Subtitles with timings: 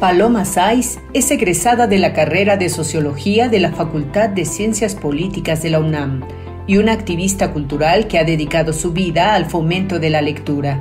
[0.00, 5.60] Paloma Saiz es egresada de la carrera de Sociología de la Facultad de Ciencias Políticas
[5.60, 6.22] de la UNAM
[6.68, 10.80] y una activista cultural que ha dedicado su vida al fomento de la lectura.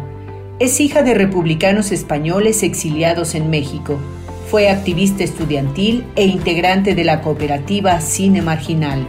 [0.60, 3.98] Es hija de republicanos españoles exiliados en México.
[4.52, 9.08] Fue activista estudiantil e integrante de la cooperativa Cine Marginal.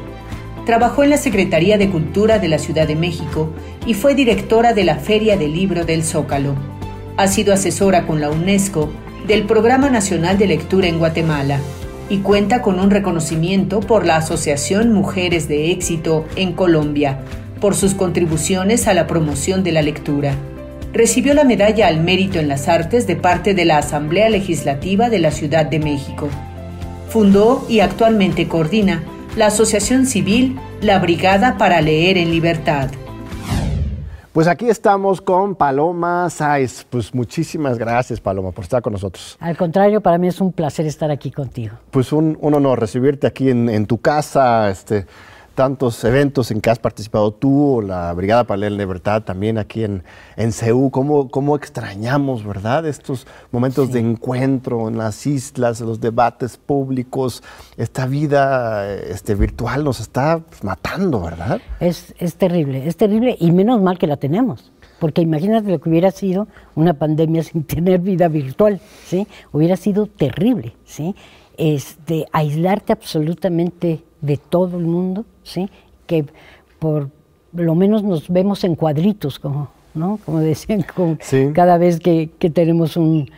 [0.64, 3.50] Trabajó en la Secretaría de Cultura de la Ciudad de México
[3.84, 6.54] y fue directora de la Feria del Libro del Zócalo.
[7.18, 8.88] Ha sido asesora con la UNESCO
[9.28, 11.60] del Programa Nacional de Lectura en Guatemala
[12.08, 17.20] y cuenta con un reconocimiento por la Asociación Mujeres de Éxito en Colombia
[17.60, 20.34] por sus contribuciones a la promoción de la lectura.
[20.94, 25.18] Recibió la medalla al mérito en las artes de parte de la Asamblea Legislativa de
[25.18, 26.30] la Ciudad de México.
[27.10, 29.04] Fundó y actualmente coordina
[29.36, 32.88] la asociación civil La Brigada para Leer en Libertad.
[34.38, 36.86] Pues aquí estamos con Paloma Sáez.
[36.88, 39.36] Pues muchísimas gracias, Paloma, por estar con nosotros.
[39.40, 41.74] Al contrario, para mí es un placer estar aquí contigo.
[41.90, 45.06] Pues un, honor recibirte aquí en, en tu casa, este,
[45.58, 50.04] tantos eventos en que has participado tú, la Brigada para la Libertad también aquí en,
[50.36, 52.86] en CEU, cómo, cómo extrañamos, ¿verdad?
[52.86, 57.42] Estos momentos de encuentro en las islas, los debates públicos,
[57.76, 61.60] esta vida este, virtual nos está matando, ¿verdad?
[61.80, 64.70] Es, es terrible, es terrible y menos mal que la tenemos.
[65.00, 69.26] Porque imagínate lo que hubiera sido una pandemia sin tener vida virtual, ¿sí?
[69.50, 71.16] Hubiera sido terrible, ¿sí?
[71.58, 75.68] Este, aislarte absolutamente de todo el mundo, ¿sí?
[76.06, 76.24] que
[76.78, 77.10] por
[77.52, 80.18] lo menos nos vemos en cuadritos, como, ¿no?
[80.24, 80.84] como decían,
[81.52, 83.28] cada vez que, tenemos un,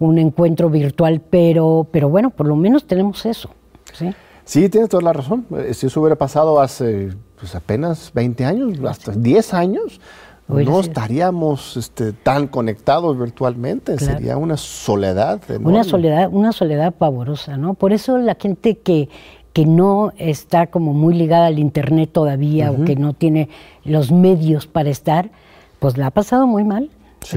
[0.00, 3.50] encuentro virtual, pero, pero bueno, por lo menos tenemos eso.
[3.92, 4.10] Sí,
[4.44, 5.46] sí tienes toda la razón.
[5.56, 10.00] Eh, si eso hubiera pasado hace pues, apenas 20 años, hasta 10 años,
[10.48, 15.40] no estaríamos este, tan conectados virtualmente, sería una soledad.
[15.62, 17.74] Una soledad, una soledad pavorosa, ¿no?
[17.74, 19.08] Por eso la gente que,
[19.52, 23.48] que no está como muy ligada al Internet todavía o que no tiene
[23.84, 25.30] los medios para estar,
[25.78, 26.90] pues la ha pasado muy mal,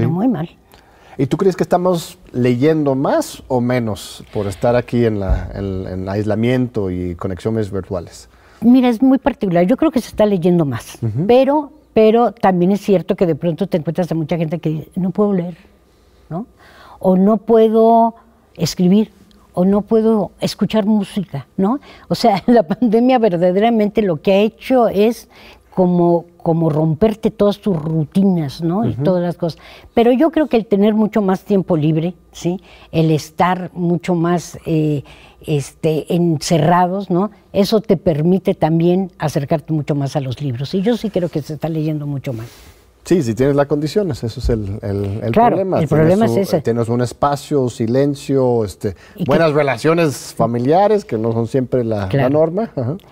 [0.08, 0.48] muy mal.
[1.18, 6.08] ¿Y tú crees que estamos leyendo más o menos por estar aquí en, la, en,
[6.08, 8.30] aislamiento y conexiones virtuales?
[8.62, 9.66] Mira, es muy particular.
[9.66, 13.66] Yo creo que se está leyendo más, pero, pero también es cierto que de pronto
[13.66, 15.56] te encuentras a mucha gente que no puedo leer,
[16.30, 16.46] ¿no?
[16.98, 18.14] O no puedo
[18.56, 19.10] escribir,
[19.54, 21.80] o no puedo escuchar música, ¿no?
[22.08, 25.28] O sea, la pandemia verdaderamente lo que ha hecho es
[25.74, 28.88] como, como romperte todas tus rutinas, ¿no?
[28.88, 29.60] Y todas las cosas.
[29.94, 32.60] Pero yo creo que el tener mucho más tiempo libre, ¿sí?
[32.90, 35.02] El estar mucho más eh,
[35.46, 37.30] este, encerrados, ¿no?
[37.52, 40.74] Eso te permite también acercarte mucho más a los libros.
[40.74, 42.48] Y yo sí creo que se está leyendo mucho más.
[43.04, 45.80] Sí, si tienes las condiciones, eso es el, el, claro, problema.
[45.80, 46.60] El problema es ese.
[46.60, 48.94] Tienes un espacio, silencio, este,
[49.26, 52.70] buenas relaciones familiares, que no son siempre la, norma.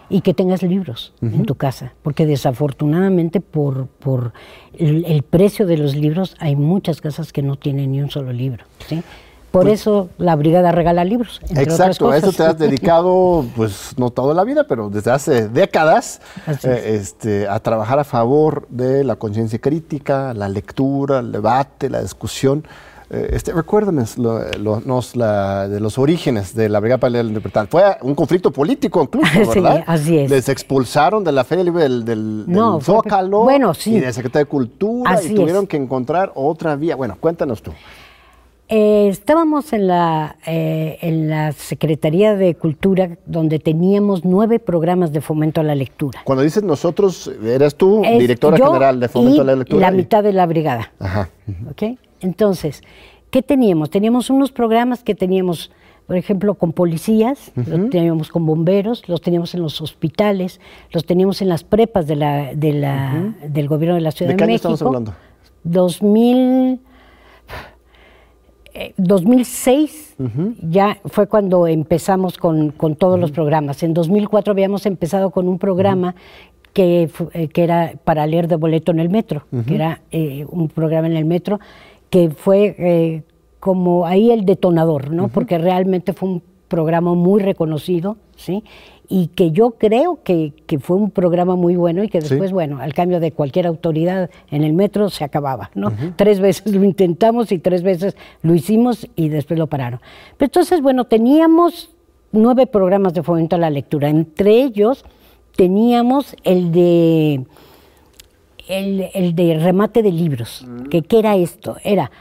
[0.08, 4.32] Y que tengas libros en tu casa, porque desafortunadamente por, por
[4.78, 8.64] el, precio de los libros hay muchas casas que no tienen ni un solo libro.
[8.86, 9.02] ¿sí?
[9.50, 11.40] Por pues eso la brigada regala libros.
[11.50, 16.20] exacto, a eso te has dedicado, pues no toda la vida, pero desde hace décadas,
[16.62, 22.00] eh, este, a trabajar a favor de la conciencia crítica, la lectura, el debate, la
[22.00, 22.64] discusión.
[23.12, 27.66] Eh, este, recuérdame de los orígenes de la Brigada para la Libertad.
[27.68, 29.78] Fue un conflicto político incluso, ¿verdad?
[29.78, 30.30] Sí, así es.
[30.30, 32.46] Les expulsaron de la Feria Libre del, del,
[32.82, 33.96] Zócalo bueno, sí.
[33.96, 36.94] y de Secretaría de Cultura y tuvieron que encontrar otra vía.
[36.94, 37.72] Bueno, cuéntanos tú.
[38.72, 45.20] Eh, estábamos en la, eh, en la Secretaría de Cultura, donde teníamos nueve programas de
[45.20, 46.20] fomento a la lectura.
[46.22, 49.80] Cuando dices nosotros, eres tú, directora general de fomento a la lectura.
[49.80, 50.92] La mitad de la brigada.
[51.00, 51.30] Ajá.
[52.20, 52.82] Entonces,
[53.32, 53.90] ¿qué teníamos?
[53.90, 55.72] Teníamos unos programas que teníamos,
[56.06, 60.60] por ejemplo, con policías, los teníamos con bomberos, los teníamos en los hospitales,
[60.92, 64.36] los teníamos en las prepas de la, de la, del gobierno de la Ciudad de,
[64.36, 64.68] qué México.
[64.68, 65.14] Año estamos hablando?
[65.64, 66.80] 2000.
[68.96, 70.16] 2006
[70.62, 73.82] ya fue cuando empezamos con, todos los programas.
[73.82, 76.14] En 2004 habíamos empezado con un programa
[76.72, 80.68] que, eh, que, era para leer de boleto en el metro, que era eh, un
[80.68, 81.58] programa en el metro
[82.10, 83.22] que fue eh,
[83.60, 85.28] como ahí el detonador, ¿no?
[85.28, 88.64] Porque realmente fue un programa muy reconocido, ¿sí?
[89.12, 92.94] Y que yo creo que, fue un programa muy bueno y que después, bueno, al
[92.94, 95.92] cambio de cualquier autoridad en el metro se acababa, ¿no?
[96.14, 100.00] Tres veces lo intentamos y tres veces lo hicimos y después lo pararon.
[100.36, 101.90] Pero entonces, bueno, teníamos
[102.30, 104.08] nueve programas de fomento a la lectura.
[104.08, 105.04] Entre ellos
[105.56, 107.44] teníamos el de
[108.68, 110.64] el, de remate de libros.
[110.88, 111.78] que, ¿Qué era esto?
[111.82, 112.12] Era,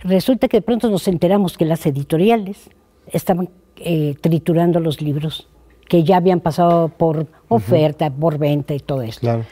[0.00, 2.68] resulta que de pronto nos enteramos que las editoriales
[3.12, 5.46] estaban eh, triturando los libros
[5.88, 9.20] que ya habían pasado por oferta, por venta y todo esto.
[9.20, 9.44] Claro.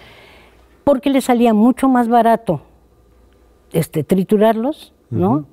[0.84, 2.60] Porque les salía mucho más barato
[3.72, 5.46] este, triturarlos, ¿no?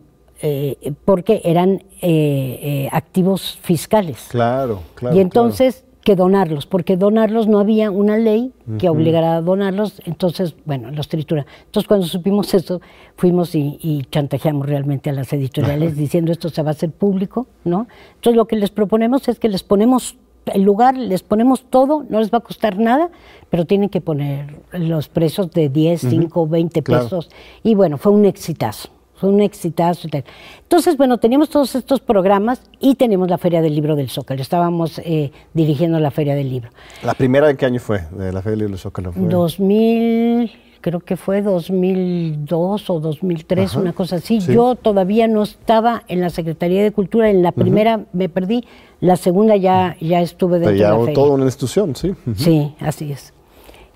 [0.44, 4.28] Eh, porque eran eh, eh, activos fiscales.
[4.30, 5.16] Claro, claro.
[5.16, 10.56] y entonces que donarlos, porque donarlos no había una ley que obligara a donarlos, entonces,
[10.66, 11.46] bueno, los tritura.
[11.66, 12.82] Entonces, cuando supimos eso,
[13.16, 17.46] fuimos y, y chantajeamos realmente a las editoriales diciendo esto se va a hacer público,
[17.64, 17.88] ¿no?
[18.16, 22.20] Entonces, lo que les proponemos es que les ponemos el lugar, les ponemos todo, no
[22.20, 23.10] les va a costar nada,
[23.50, 27.04] pero tienen que poner los precios de 10, 5, 20 claro.
[27.04, 27.30] pesos.
[27.64, 28.90] Y bueno, fue un exitazo.
[29.16, 30.08] Fue un exitazo.
[30.64, 34.42] Entonces, bueno, teníamos todos estos programas y tenemos la Feria del Libro del Zócalo.
[34.42, 36.72] Estábamos eh, dirigiendo la Feria del Libro.
[37.04, 38.00] ¿La primera de qué año fue?
[38.18, 39.12] De la Feria del Libro de Zócalo.
[39.12, 39.28] Fue?
[39.28, 40.52] 2000,
[40.82, 44.42] creo que fue 2002 o 2003, Ajá, una cosa así.
[44.42, 44.54] sí.
[44.54, 47.30] Yo todavía no estaba en la Secretaría de Cultura.
[47.30, 48.66] En la primera me perdí,
[49.00, 51.14] la segunda ya, ya estuve dentro ya de la feria.
[51.14, 52.10] toda una institución, sí.
[52.10, 52.36] Ujú.
[52.36, 53.34] Sí, así es.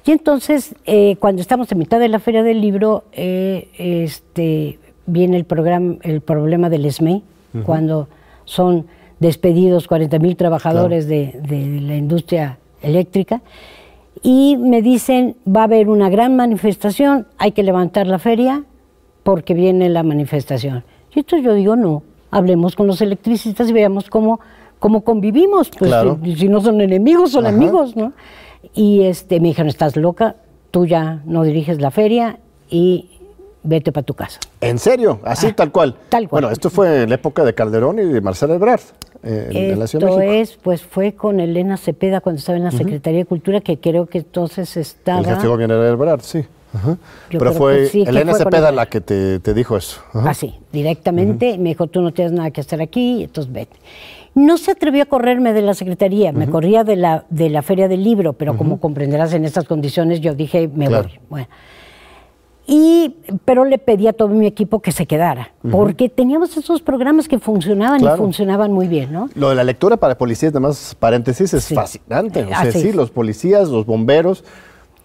[0.05, 4.77] Y entonces, eh, cuando estamos en mitad de la Feria del Libro, eh, este,
[5.07, 7.23] viene el, programa, el problema del SME,
[7.65, 8.09] cuando
[8.43, 8.85] son
[9.19, 13.41] despedidos 40 mil trabajadores de, de la industria eléctrica,
[14.27, 18.63] y me dicen, va a haber una gran manifestación, hay que levantar la feria
[19.21, 20.83] porque viene la manifestación.
[21.13, 22.01] Y entonces yo digo, no,
[22.31, 24.39] hablemos con los electricistas y veamos cómo,
[24.79, 26.17] cómo convivimos, pues Claro.
[26.23, 27.55] si, si no son enemigos, son Ajá.
[27.55, 28.13] amigos, ¿no?
[28.73, 30.37] Y este, me dijeron, estás loca,
[30.71, 33.14] tú ya no diriges la feria y
[33.65, 34.39] vete para tu casa.
[34.61, 35.19] ¿En serio?
[35.23, 35.95] Así, tal cual.
[35.97, 36.41] Ah, tal cual.
[36.43, 38.81] Bueno, esto fue en la época de Calderón y de Marcelo Ebrard,
[39.23, 40.41] eh, en, en la Ciudad de Esto México.
[40.41, 44.05] es, pues fue con Elena Cepeda cuando estaba en la Secretaría de Cultura, que creo
[44.05, 45.19] que entonces estaba...
[45.19, 46.45] El jefe gobierno era Ebrard, sí.
[46.73, 46.97] Ajá.
[47.29, 50.01] Pero fue sí, Elena Cepeda la que te, te dijo eso.
[50.13, 50.29] Ajá.
[50.31, 51.57] Así, directamente.
[51.57, 53.77] Me dijo, tú no tienes nada que hacer aquí, entonces vete.
[54.33, 57.87] No se atrevió a correrme de la secretaría, me corría de la, de la feria
[57.87, 61.07] del libro, pero como comprenderás en estas condiciones, yo dije, me Claro.
[61.07, 61.19] voy.
[61.29, 61.47] Bueno.
[62.67, 63.15] Y,
[63.45, 67.37] pero le pedí a todo mi equipo que se quedara, porque teníamos esos programas que
[67.37, 68.15] funcionaban Claro.
[68.15, 69.29] y funcionaban muy bien, ¿no?
[69.35, 71.75] Lo de la lectura para policías, nada más paréntesis, es Sí.
[71.75, 72.43] fascinante.
[72.43, 74.43] O sea, Así sí, los policías, los bomberos,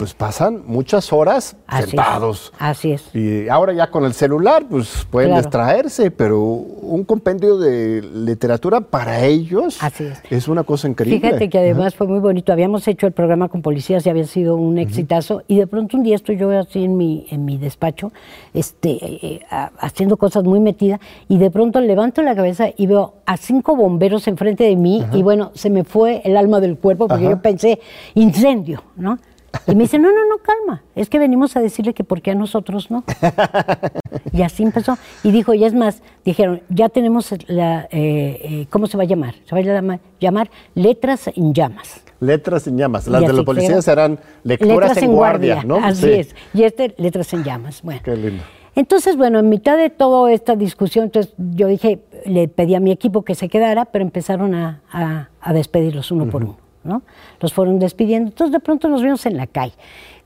[0.00, 1.90] pues pasan muchas horas Así es.
[1.90, 2.52] sentados.
[2.58, 3.14] Así es.
[3.14, 5.42] Y ahora ya con el celular, pues pueden Claro.
[5.42, 10.48] distraerse, pero un compendio de literatura para ellos Así es.
[10.48, 11.20] una cosa increíble.
[11.20, 12.50] Fíjate que además fue muy bonito.
[12.50, 15.42] Habíamos hecho el programa con policías y había sido un exitazo.
[15.46, 18.10] Y de pronto un día estoy yo así en mi, en mi despacho,
[18.54, 20.98] este, eh, a- haciendo cosas muy metidas,
[21.28, 25.22] y de pronto levanto la cabeza y veo a cinco bomberos enfrente de mí, y
[25.22, 27.80] bueno, se me fue el alma del cuerpo porque yo pensé,
[28.14, 29.18] incendio, ¿no?
[29.66, 32.30] Y me dice, no, no, no, calma, es que venimos a decirle que por qué
[32.30, 33.04] a nosotros no.
[34.32, 34.96] Y así empezó.
[35.24, 39.06] Y dijo, y es más, dijeron, ya tenemos la, eh, eh, ¿cómo se va a
[39.06, 39.34] llamar?
[39.44, 42.00] Se va a llamar, llamar Letras en Llamas.
[42.20, 43.06] Letras en llamas.
[43.08, 45.76] Las de los policías serán lecturas en, guardia, ¿no?
[45.76, 46.10] Así Sí.
[46.12, 46.36] es.
[46.54, 47.80] Y este, Letras en Llamas.
[47.82, 48.00] Bueno.
[48.04, 48.42] Qué lindo.
[48.76, 52.92] Entonces, bueno, en mitad de toda esta discusión, entonces yo dije, le pedí a mi
[52.92, 57.02] equipo que se quedara, pero empezaron a, a- a despedirlos uno por uno, ¿no?
[57.40, 58.28] Los fueron despidiendo.
[58.30, 59.74] Entonces, de pronto nos vimos en la calle.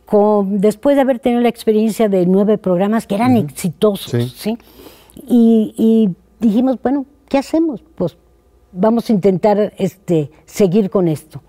[0.06, 4.28] Con, después de haber tenido la experiencia de nueve programas que eran exitosos, Sí.
[4.34, 4.58] ¿sí?
[5.26, 6.10] Y, y
[6.44, 7.82] dijimos, bueno, ¿qué hacemos?
[7.94, 8.16] Pues
[8.72, 11.40] vamos a intentar este, seguir con esto.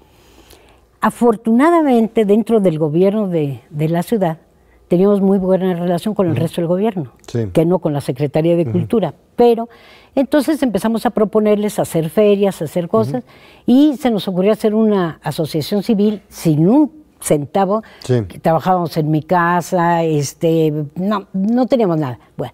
[1.01, 4.39] Afortunadamente, dentro del gobierno de, de la ciudad,
[4.87, 7.47] teníamos muy buena relación con el resto del gobierno, Sí.
[7.53, 9.13] que no con la Secretaría de Cultura.
[9.35, 9.67] Pero
[10.15, 13.23] entonces empezamos a proponerles hacer ferias, hacer cosas,
[13.65, 17.81] y se nos ocurrió hacer una asociación civil sin un centavo.
[18.03, 18.23] Sí.
[18.27, 22.19] que Trabajábamos en mi casa, este, no, no teníamos nada.
[22.37, 22.53] Bueno,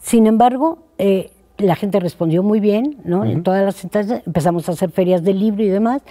[0.00, 3.24] sin embargo, eh, la gente respondió muy bien, ¿no?
[3.24, 6.02] En todas las instancias empezamos a hacer ferias del libro y demás,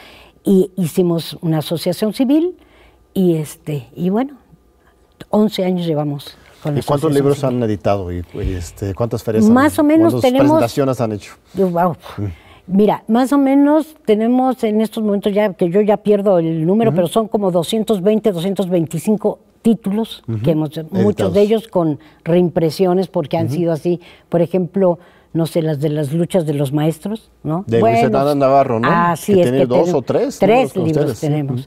[0.43, 2.57] y hicimos una asociación civil,
[3.13, 4.37] y este, y bueno,
[5.35, 7.57] 11 años llevamos con ¿Y cuántos libros civil.
[7.57, 8.11] han editado?
[8.11, 11.33] ¿Y, y, este, cuántas ferias han- Más o menos tenemos- presentaciones han hecho?
[11.53, 11.95] Yo, wow.
[12.67, 16.93] Mira, más o menos tenemos en estos momentos ya, que yo ya pierdo el número,
[16.95, 21.33] pero son como 220, 225 títulos, que hemos, muchos Editados.
[21.33, 23.99] de ellos con reimpresiones, porque han sido así,
[24.29, 24.97] por ejemplo,
[25.33, 27.63] no sé, las de las luchas de los maestros, ¿no?
[27.67, 28.87] De Luis Hernández Navarro, ¿no?
[28.89, 29.45] Así Que es.
[29.45, 31.65] tiene que dos tenemos- o tres Tres libros libros sí.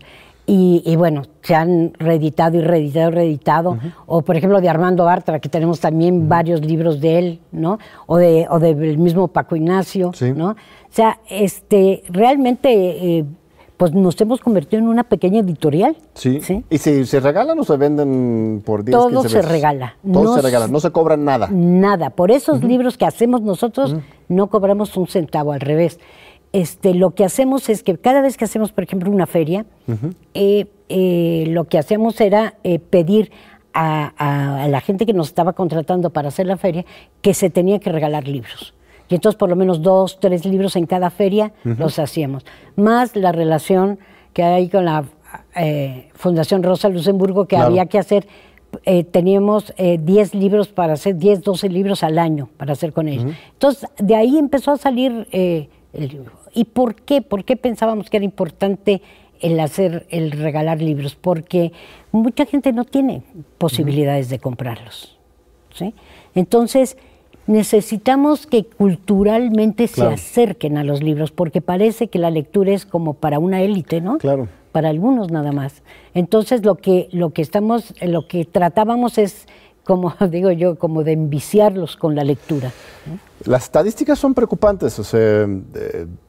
[0.50, 3.78] Y, y bueno, se han reeditado y reeditado y reeditado.
[4.06, 7.78] O por ejemplo de Armando Bartra, que tenemos también varios libros de él, ¿no?
[8.06, 10.32] O de o del mismo Paco Ignacio, Sí.
[10.34, 10.52] ¿no?
[10.52, 10.56] O
[10.90, 12.70] sea, este, realmente
[13.18, 13.24] eh,
[13.76, 15.96] pues nos hemos convertido en una pequeña editorial.
[16.14, 16.40] Sí.
[16.70, 19.96] ¿Y si se regalan o se venden por 10, Todo se regala.
[20.10, 21.48] Todo se regala, no se cobra nada.
[21.52, 22.08] Nada.
[22.10, 23.96] Por esos libros que hacemos nosotros,
[24.28, 26.00] no cobramos un centavo, al revés.
[26.52, 29.66] Este, lo que hacemos es que cada vez que hacemos, por ejemplo, una feria,
[30.34, 33.30] eh, eh, lo que hacemos era eh, pedir
[33.74, 36.84] a, la gente que nos estaba contratando para hacer la feria
[37.22, 38.74] que se tenía que regalar libros.
[39.08, 42.44] Y entonces por lo menos dos, tres libros en cada feria los hacíamos.
[42.76, 43.98] Más la relación
[44.32, 45.04] que hay con la
[45.56, 48.26] eh, Fundación Rosa Luxemburgo que había que hacer.
[48.84, 53.08] Eh, teníamos 10 eh, libros para hacer, 10, 12 libros al año para hacer con
[53.08, 53.32] ellos.
[53.52, 56.32] Entonces, de ahí empezó a salir el libro.
[56.54, 57.22] ¿Y por qué?
[57.22, 59.02] ¿Por qué pensábamos que era importante
[59.40, 61.14] el hacer, el regalar libros?
[61.14, 61.72] Porque
[62.12, 63.22] mucha gente no tiene
[63.58, 65.18] posibilidades de comprarlos.
[65.74, 65.94] ¿sí?
[66.34, 66.96] Entonces,
[67.48, 73.14] necesitamos que culturalmente se acerquen a los libros, porque parece que la lectura es como
[73.14, 74.18] para una élite, ¿no?
[74.18, 74.48] Claro.
[74.70, 75.82] Para algunos nada más.
[76.12, 79.46] Entonces lo que, lo que estamos, lo que tratábamos es,
[79.88, 82.70] como digo yo, como de enviciarlos con la lectura.
[83.44, 85.48] Las estadísticas son preocupantes, o sea,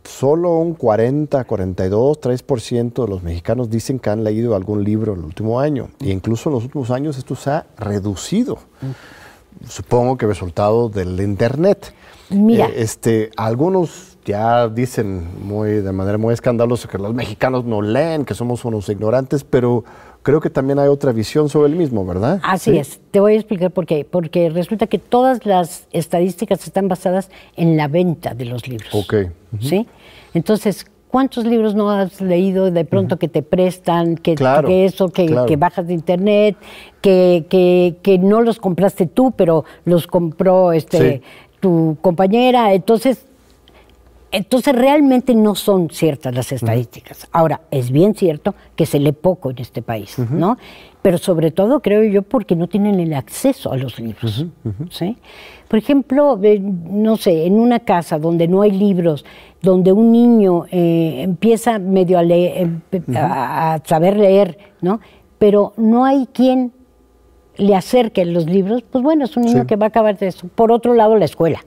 [0.04, 5.20] solo un 40, 42, 3% de los mexicanos dicen que han leído algún libro el
[5.20, 8.60] último año, e incluso en los últimos años esto se ha reducido.
[8.82, 9.20] Mm
[9.68, 11.94] supongo que resultado del Internet.
[12.30, 12.68] Mira.
[12.68, 18.26] Eh, este, algunos ya dicen muy, de manera muy escandalosa que los mexicanos no leen,
[18.26, 19.84] que somos unos ignorantes, pero
[20.30, 22.40] creo que también hay otra visión sobre el mismo, ¿verdad?
[22.44, 23.00] Así es.
[23.10, 24.06] Te voy a explicar por qué.
[24.10, 28.90] Porque resulta que todas las estadísticas están basadas en la venta de los libros.
[28.94, 29.16] Ok.
[29.60, 29.88] ¿Sí?
[30.34, 34.36] Entonces, ¿Cuántos libros no has leído de pronto que te prestan, que,
[34.68, 36.56] eso, que, bajas de internet,
[37.02, 41.24] que, que, no los compraste tú, pero los compró este
[41.60, 42.74] tu compañera?
[42.76, 43.26] Entonces,
[44.32, 47.28] entonces realmente no son ciertas las estadísticas.
[47.32, 50.58] Ahora, es bien cierto que se lee poco en este país, ¿no?
[51.02, 54.46] Pero sobre todo creo yo porque no tienen el acceso a los libros.
[54.92, 55.18] ¿sí?
[55.68, 59.26] Por ejemplo, no sé, en una casa donde no hay libros,
[59.62, 62.70] donde un niño eh, empieza medio a, leer,
[63.16, 65.00] a, saber leer, ¿no?
[65.38, 66.74] Pero no hay quien
[67.56, 70.48] le acerque los libros, pues bueno, es un niño que va a acabar de eso.
[70.54, 71.64] Por otro lado, la escuela.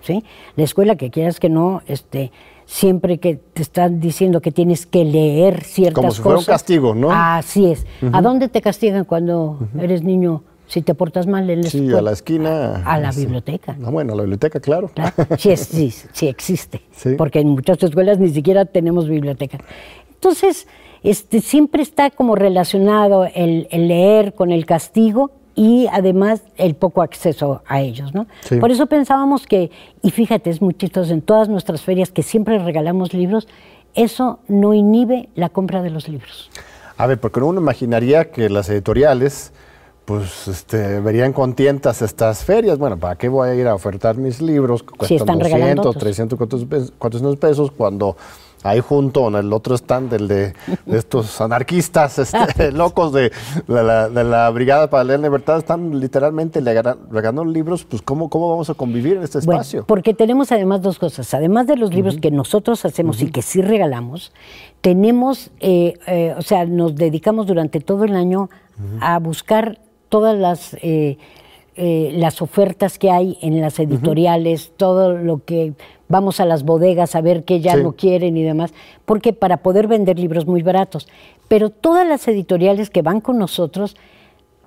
[0.00, 0.24] ¿Sí?
[0.56, 2.32] La escuela que quieras que no, este,
[2.66, 6.04] siempre que te están diciendo que tienes que leer ciertas cosas.
[6.04, 7.10] Como si fuera un castigo, ¿no?
[7.10, 7.86] Así es.
[8.12, 10.42] ¿A dónde te castigan cuando eres niño?
[10.66, 12.84] Si te portas mal en la Sí, a la esquina.
[12.84, 13.76] A la biblioteca.
[13.84, 14.92] Ah, bueno, a la biblioteca, claro.
[15.36, 16.80] Sí, sí, sí, existe.
[17.18, 19.58] Porque en muchas escuelas ni siquiera tenemos biblioteca.
[20.14, 20.68] Entonces,
[21.02, 27.60] este, siempre está como relacionado el leer con el castigo y además el poco acceso
[27.66, 28.26] a ellos, ¿no?
[28.60, 32.58] Por eso pensábamos que, y fíjate, es muy chistoso, en todas nuestras ferias que siempre
[32.58, 33.46] regalamos libros,
[33.92, 36.50] eso no inhibe la compra de los libros.
[36.96, 39.52] A ver, porque uno imaginaría que las editoriales
[40.06, 42.78] pues este, verían contentas estas ferias.
[42.78, 44.82] Bueno, ¿para qué voy a ir a ofertar mis libros?
[44.82, 46.38] Cuestan 200, 300,
[46.98, 48.16] 400 pesos cuando
[48.62, 50.54] ahí junto en el otro stand, el de,
[50.86, 53.32] estos anarquistas este, locos de,
[53.68, 59.16] la, Brigada para la Libertad, están literalmente regalando libros, pues ¿cómo, ¿cómo vamos a convivir
[59.16, 59.84] en este espacio?
[59.86, 63.62] porque tenemos además dos cosas, además de los libros que nosotros hacemos y que sí
[63.62, 64.32] regalamos,
[64.80, 68.50] tenemos, eh, eh, o sea, nos dedicamos durante todo el año
[69.00, 70.76] a buscar todas las...
[70.82, 71.18] Eh,
[71.80, 75.72] las ofertas que hay en las editoriales, todo lo que
[76.08, 78.74] vamos a las bodegas a ver qué ya no quieren y demás,
[79.06, 81.08] porque para poder vender libros muy baratos.
[81.48, 83.96] Pero todas las editoriales que van con nosotros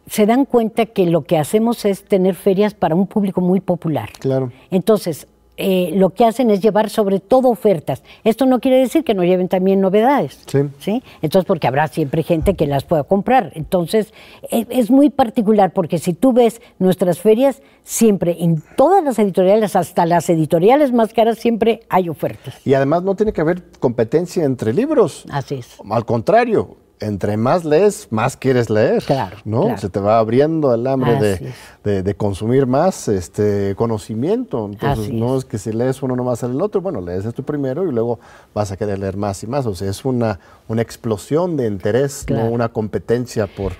[0.07, 4.09] se dan cuenta que lo que hacemos es tener ferias para un público muy popular.
[4.19, 4.51] Claro.
[4.69, 8.01] Entonces, eh, lo que hacen es llevar sobre todo ofertas.
[8.23, 10.39] Esto no quiere decir que no lleven también novedades.
[10.47, 10.59] Sí.
[10.79, 11.03] ¿sí?
[11.21, 13.51] Entonces, porque habrá siempre gente que las pueda comprar.
[13.53, 14.13] Entonces,
[14.49, 19.75] e, es, muy particular porque si tú ves nuestras ferias, siempre en todas las editoriales,
[19.75, 22.55] hasta las editoriales más caras, siempre hay ofertas.
[22.65, 25.25] Y además no tiene que haber competencia entre libros.
[25.29, 25.77] Así es.
[25.89, 29.03] Al contrario, entre más lees, más quieres leer.
[29.03, 29.37] Claro.
[29.45, 29.77] ¿no?
[29.77, 34.65] Se te va abriendo el hambre de, consumir más este conocimiento.
[34.65, 36.81] Entonces, no es que si lees uno no va a ser el otro.
[36.81, 38.19] Bueno, lees esto primero y luego
[38.53, 39.65] vas a querer leer más y más.
[39.65, 43.73] O sea, es una, una explosión de interés, no una competencia por,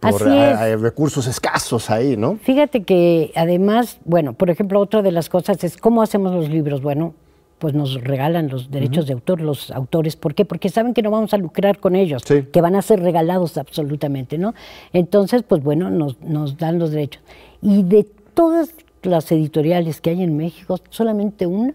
[0.00, 2.38] recursos escasos ahí, ¿no?
[2.42, 6.82] Fíjate que además, bueno, por ejemplo, otra de las cosas es cómo hacemos los libros.
[6.82, 7.14] Bueno,
[7.58, 10.16] pues nos regalan los derechos de autor, los autores.
[10.16, 10.44] ¿Por qué?
[10.44, 14.38] Porque saben que no vamos a lucrar con ellos, que van a ser regalados absolutamente,
[14.38, 14.54] ¿no?
[14.92, 17.22] Entonces, pues bueno, nos, nos dan los derechos.
[17.60, 18.70] Y de todas
[19.02, 21.74] las editoriales que hay en México, solamente una,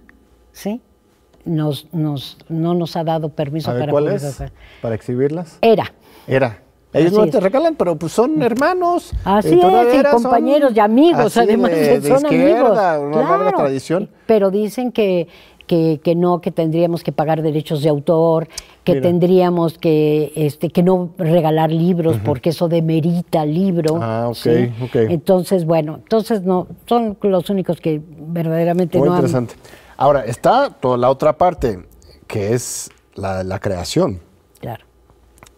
[0.52, 0.82] ¿sí?
[1.46, 4.24] nos, nos, no nos ha dado permiso A ver, para ¿cuál poder es?
[4.24, 4.52] hacer.
[4.82, 5.58] ¿Para exhibirlas?
[5.62, 5.92] Era.
[6.28, 6.60] Era.
[6.94, 7.32] Ellos Así no es.
[7.32, 9.14] te regalan, pero pues son hermanos.
[9.26, 12.70] Así es, y son compañeros y amigos, además de, de- son amigos.
[12.72, 13.58] una larga claro.
[13.58, 14.10] tradición.
[14.28, 15.28] Pero dicen que,
[15.68, 18.48] que, que no, que tendríamos que pagar derechos de autor,
[18.84, 19.04] que Mira.
[19.04, 24.00] tendríamos que, este, que no regalar libros porque eso demerita libro.
[24.02, 24.72] Ah, ok, ¿sí?
[24.84, 24.96] ok.
[25.10, 29.56] Entonces, bueno, entonces no, son los únicos que verdaderamente Muy no han- interesante.
[29.98, 31.80] Ahora, está toda la otra parte,
[32.28, 34.20] que es la, la creación.
[34.60, 34.84] Claro.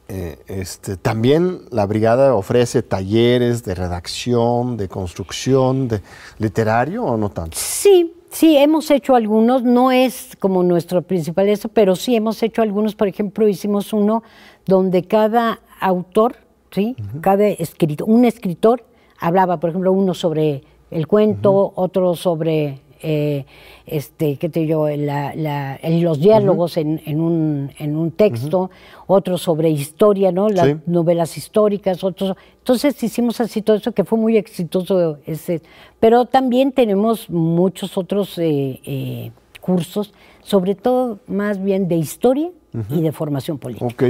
[0.07, 6.01] Eh, este, también la brigada ofrece talleres de redacción, de construcción, de
[6.37, 7.57] literario o no tanto.
[7.59, 12.61] Sí, sí, hemos hecho algunos, no es como nuestro principal eso, pero sí hemos hecho
[12.61, 14.23] algunos, por ejemplo, hicimos uno
[14.65, 16.35] donde cada autor,
[16.71, 16.95] ¿sí?
[17.21, 18.85] Cada escritor, un escritor
[19.19, 23.45] hablaba, por ejemplo, uno sobre el cuento, otro sobre eh,
[23.85, 24.89] este, ¿qué te digo?
[24.89, 28.71] La- la- los diálogos en, en un, en un texto,
[29.05, 30.49] otro sobre historia, ¿no?
[30.49, 30.75] Las Sí.
[30.87, 32.35] novelas históricas, otros.
[32.57, 35.61] Entonces hicimos así todo eso que fue muy exitoso ese.
[35.99, 39.31] Pero también tenemos muchos otros eh, eh,
[39.61, 42.49] cursos, sobre todo más bien de historia
[42.89, 43.85] y de formación política.
[43.85, 44.03] Ok.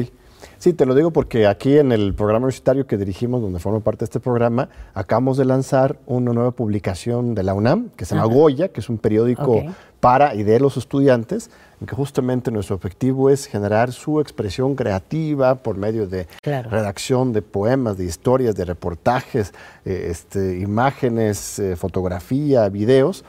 [0.58, 4.00] Sí, te lo digo porque aquí en el programa universitario que dirigimos, donde formo parte
[4.00, 8.28] de este programa, acabamos de lanzar una nueva publicación de la UNAM, que se llama
[8.28, 9.64] Goya, que es un periódico
[10.00, 11.50] para y de los estudiantes,
[11.82, 16.70] en que justamente nuestro objetivo es generar su expresión creativa por medio de Claro.
[16.70, 23.26] redacción de poemas, de historias, de reportajes, eh, este, imágenes, eh, fotografía, videos.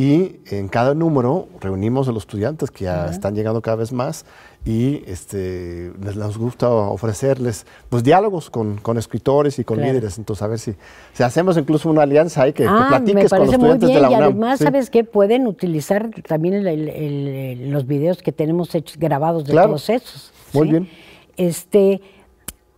[0.00, 4.24] Y en cada número reunimos a los estudiantes que ya están llegando cada vez más
[4.64, 9.92] y este, les gusta ofrecerles pues diálogos con, con escritores y con Claro.
[9.92, 10.16] líderes.
[10.16, 10.74] Entonces, a ver si,
[11.12, 13.70] si hacemos incluso una alianza ahí que, que Ah, platiques me con los parece muy
[13.72, 14.22] estudiantes bien de la y UNAM.
[14.30, 14.64] además, Sí.
[14.64, 15.04] ¿sabes qué?
[15.04, 19.68] Pueden utilizar también el- el- el- los videos que tenemos hechos, grabados de Claro.
[19.68, 20.32] todos esos.
[20.54, 20.88] Muy bien.
[21.36, 22.00] Este,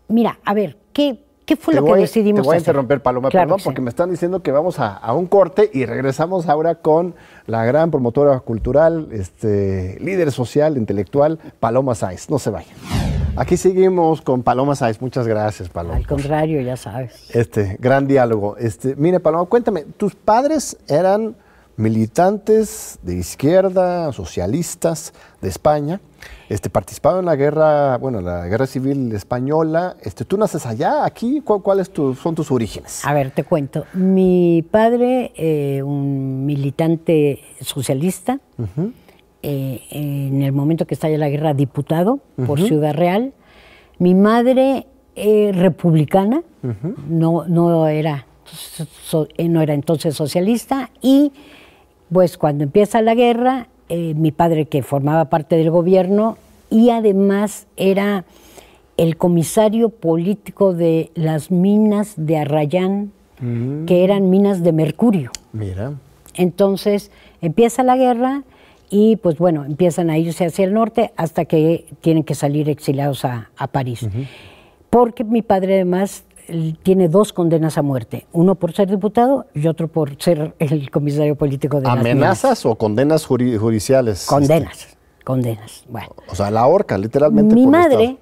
[0.09, 1.23] mira, a ver, ¿qué,
[1.57, 2.69] qué fue Te lo que voy, decidimos te voy a hacer?
[2.73, 3.65] interrumpir, Paloma, Claro perdón, que sí.
[3.67, 7.15] porque me están diciendo que vamos a, a un corte y regresamos ahora con
[7.47, 12.31] la gran promotora cultural, este, líder social, intelectual, Paloma Sáenz.
[12.31, 12.75] No se vayan.
[13.37, 15.01] Aquí seguimos con Paloma Sáenz.
[15.01, 15.97] Muchas gracias, Paloma.
[15.97, 17.35] Al contrario, ya sabes.
[17.35, 18.57] Este, gran diálogo.
[18.59, 21.35] Este, mire, Paloma, cuéntame, ¿tus padres eran
[21.77, 26.01] militantes de izquierda, socialistas de España?
[26.49, 29.97] Este, participaron en la guerra, bueno, la guerra civil española.
[30.03, 31.41] Este, ¿Tú naces allá, aquí?
[31.41, 33.05] ¿Cu- ¿Cuáles tu- son tus orígenes?
[33.05, 33.85] A ver, te cuento.
[33.95, 38.39] Mi padre, eh, un militante socialista,
[39.43, 43.33] eh, en el momento que estalla la guerra, diputado por Ciudad Real.
[43.99, 46.43] Mi madre, eh, republicana,
[47.09, 48.27] no, no, era,
[49.05, 50.91] so- eh, no era entonces socialista.
[51.01, 51.33] Y
[52.13, 56.37] pues cuando empieza la guerra, eh, mi padre, que formaba parte del gobierno
[56.71, 58.25] y además era
[58.97, 63.13] el comisario político de las minas de Arrayán,
[63.87, 65.33] que eran minas de mercurio.
[65.53, 65.95] Mira.
[66.35, 68.45] Entonces empieza la guerra
[68.89, 73.25] y pues bueno, empiezan a irse hacia el norte hasta que tienen que salir exiliados
[73.25, 74.07] a, a París.
[74.91, 76.23] Porque mi padre además
[76.83, 81.35] tiene dos condenas a muerte, uno por ser diputado y otro por ser el comisario
[81.37, 81.89] político de.
[81.89, 84.27] ¿Amenazas o condenas juri- judiciales?
[84.27, 85.85] Condenas, condenas.
[85.89, 86.11] Bueno.
[86.31, 87.55] O sea, la horca, literalmente.
[87.55, 88.17] Mi por madre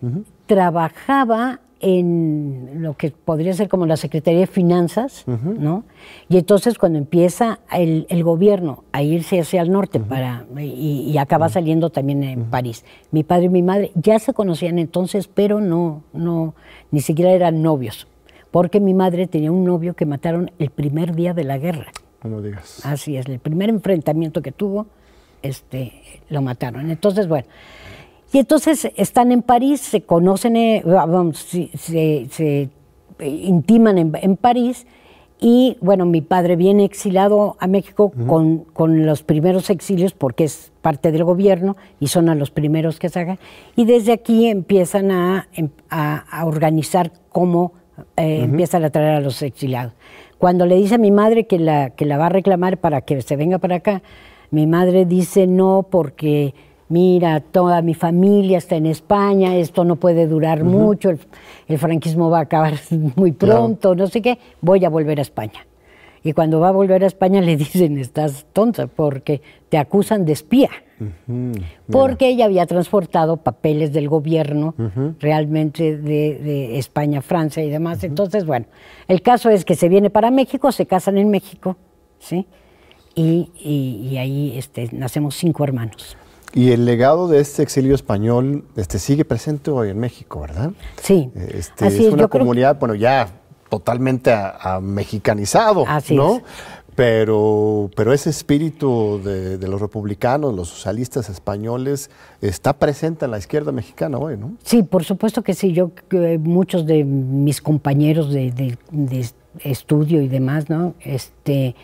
[0.46, 5.84] trabajaba en lo que podría ser como la Secretaría de Finanzas, ¿no?
[6.28, 11.16] Y entonces cuando empieza el, el gobierno a irse hacia el norte para y, y
[11.16, 12.84] acaba saliendo también en París.
[13.12, 16.54] Mi padre y mi madre ya se conocían entonces, pero no, no,
[16.90, 18.06] ni siquiera eran novios,
[18.50, 21.92] porque mi madre tenía un novio que mataron el primer día de la guerra.
[22.24, 22.84] No digas.
[22.84, 24.86] Así es, el primer enfrentamiento que tuvo,
[25.42, 25.92] este,
[26.28, 26.90] lo mataron.
[26.90, 27.46] Entonces, bueno,
[28.32, 32.68] y entonces están en París, se conocen, eh, vamos, se, se- se,
[33.18, 34.86] eh, intiman en, en París
[35.40, 40.70] y, bueno, mi padre viene exilado a México con, con los primeros exilios porque es
[40.82, 43.38] parte del gobierno y son a los primeros que sacan.
[43.74, 47.72] Y desde aquí empiezan a, em- a- a organizar cómo
[48.16, 49.92] eh, empiezan a traer a los exiliados.
[50.38, 53.20] Cuando le dice a mi madre que la, que la va a reclamar para que
[53.22, 54.02] se venga para acá,
[54.50, 56.54] mi madre dice no porque,
[56.88, 61.18] mira, toda mi familia está en España, esto no puede durar mucho, el,
[61.68, 62.74] el franquismo va a acabar
[63.16, 65.66] muy pronto, no sé qué, voy a volver a España.
[66.22, 70.32] Y cuando va a volver a España le dicen, estás tonta porque te acusan de
[70.32, 70.70] espía.
[71.90, 74.74] Porque ella había transportado papeles del gobierno
[75.18, 78.04] realmente de, de España, Francia y demás.
[78.04, 78.66] Entonces, bueno,
[79.08, 81.76] el caso es que se viene para México, se casan en México,
[82.18, 82.46] ¿sí?
[83.14, 86.16] Y, y- y ahí este, nacemos cinco hermanos.
[86.52, 90.72] Y el legado de este exilio español este, sigue presente hoy en México, ¿verdad?
[91.00, 91.30] Sí.
[91.34, 93.39] Este, es, una comunidad, bueno, ya
[93.70, 96.42] totalmente a, mexicanizado, ¿no?
[96.96, 102.10] Pero, pero ese espíritu de, los republicanos, los socialistas españoles,
[102.42, 104.52] está presente en la izquierda mexicana hoy, ¿no?
[104.64, 105.72] Sí, por supuesto que sí.
[105.72, 105.92] Yo,
[106.40, 109.30] muchos de mis compañeros de, de
[109.60, 110.94] estudio y demás, ¿no?
[111.00, 111.74] Este,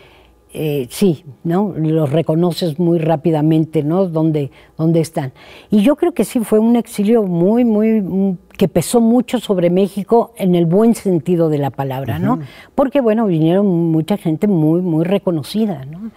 [0.59, 1.75] eh, sí, ¿no?
[1.77, 4.07] Los reconoces muy rápidamente, ¿no?
[4.07, 5.31] Dónde, dónde están.
[5.69, 9.69] Y yo creo que sí fue un exilio muy, muy, mm, que pesó mucho sobre
[9.69, 12.39] México en el buen sentido de la palabra, ¿no?
[12.73, 16.09] Porque, bueno, vinieron mucha gente muy, muy reconocida, ¿no?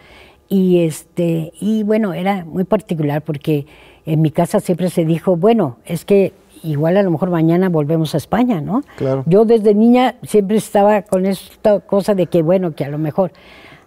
[0.49, 3.67] Y, este, y bueno, era muy particular porque
[4.07, 8.15] en mi casa siempre se dijo, bueno, es que igual a lo mejor mañana volvemos
[8.15, 8.85] a España, ¿no?
[8.97, 9.23] Claro.
[9.27, 13.33] Yo desde niña siempre estaba con esta cosa de que, bueno, que a lo mejor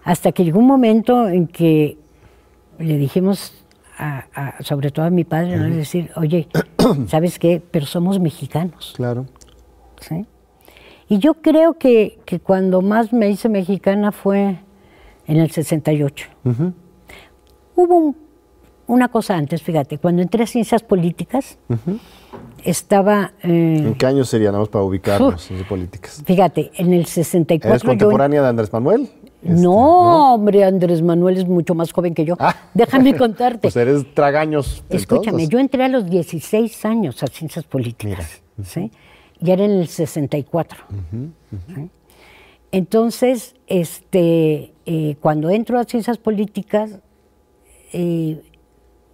[0.04, 1.98] hasta que llegó un momento en que
[2.80, 3.66] le dijimos,
[3.98, 5.74] a, sobre todo a mi padre, ¿no?
[5.76, 6.48] decir, oye,
[7.08, 7.62] ¿sabes qué?
[7.72, 8.94] Pero somos mexicanos.
[8.96, 9.26] Claro.
[10.00, 10.26] ¿Sí?
[11.08, 14.60] Y yo creo que, que cuando más me hice mexicana fue
[15.28, 16.28] en el 68.
[17.76, 18.16] Hubo
[18.88, 21.58] una cosa antes, fíjate, cuando entré a ciencias políticas,
[22.64, 23.34] estaba...
[23.44, 26.24] Eh, ¿En qué año sería, nada más para ubicarnos, en ciencias políticas?
[26.26, 27.70] Fíjate, en el 64...
[27.70, 29.10] ¿Eres contemporánea de Andrés Manuel?
[29.44, 32.36] Este, no, hombre, Andrés Manuel es mucho más joven que yo.
[32.40, 32.56] Ah.
[32.74, 33.60] Déjame contarte.
[33.60, 34.84] pues eres tragaños.
[34.90, 38.42] Escúchame, yo entré a los 16 años a ciencias políticas.
[38.64, 38.90] ¿sí?
[39.42, 40.86] Ya era en el 64.
[42.72, 47.00] Entonces, este, eh, cuando entro a ciencias políticas,
[47.92, 48.42] eh,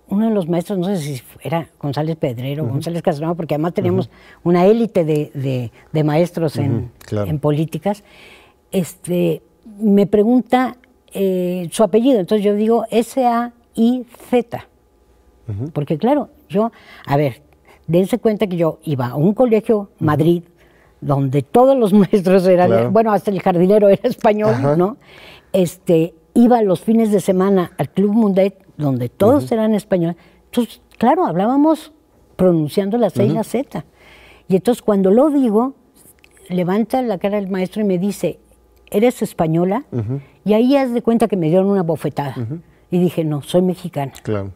[0.09, 3.73] uno de los maestros, no sé si era González Pedrero, o González Casanova, porque además
[3.73, 4.11] teníamos
[4.43, 8.03] una élite de, maestros en, en políticas,
[8.71, 9.41] este,
[9.79, 10.77] me pregunta
[11.13, 14.65] eh, su apellido, entonces yo digo S-A-I-Z.
[15.73, 16.71] Porque claro, yo,
[17.07, 17.41] a ver,
[17.87, 20.43] dense cuenta que yo iba a un colegio, Madrid,
[21.01, 24.97] donde todos los maestros eran, bueno, hasta el jardinero era español, ¿no?
[25.51, 30.17] Este, iba los fines de semana al Club Mundet, donde todos eran españoles.
[30.45, 31.91] Entonces, claro, hablábamos
[32.35, 33.85] pronunciando la C y la Z.
[34.47, 35.73] Y entonces cuando lo digo,
[36.47, 38.39] levanta la cara el maestro y me dice,
[38.91, 39.83] ¿eres española?
[40.45, 42.35] Y ahí haz de cuenta que me dieron una bofetada.
[42.91, 44.13] Y dije, no, soy mexicana.
[44.23, 44.51] Claro.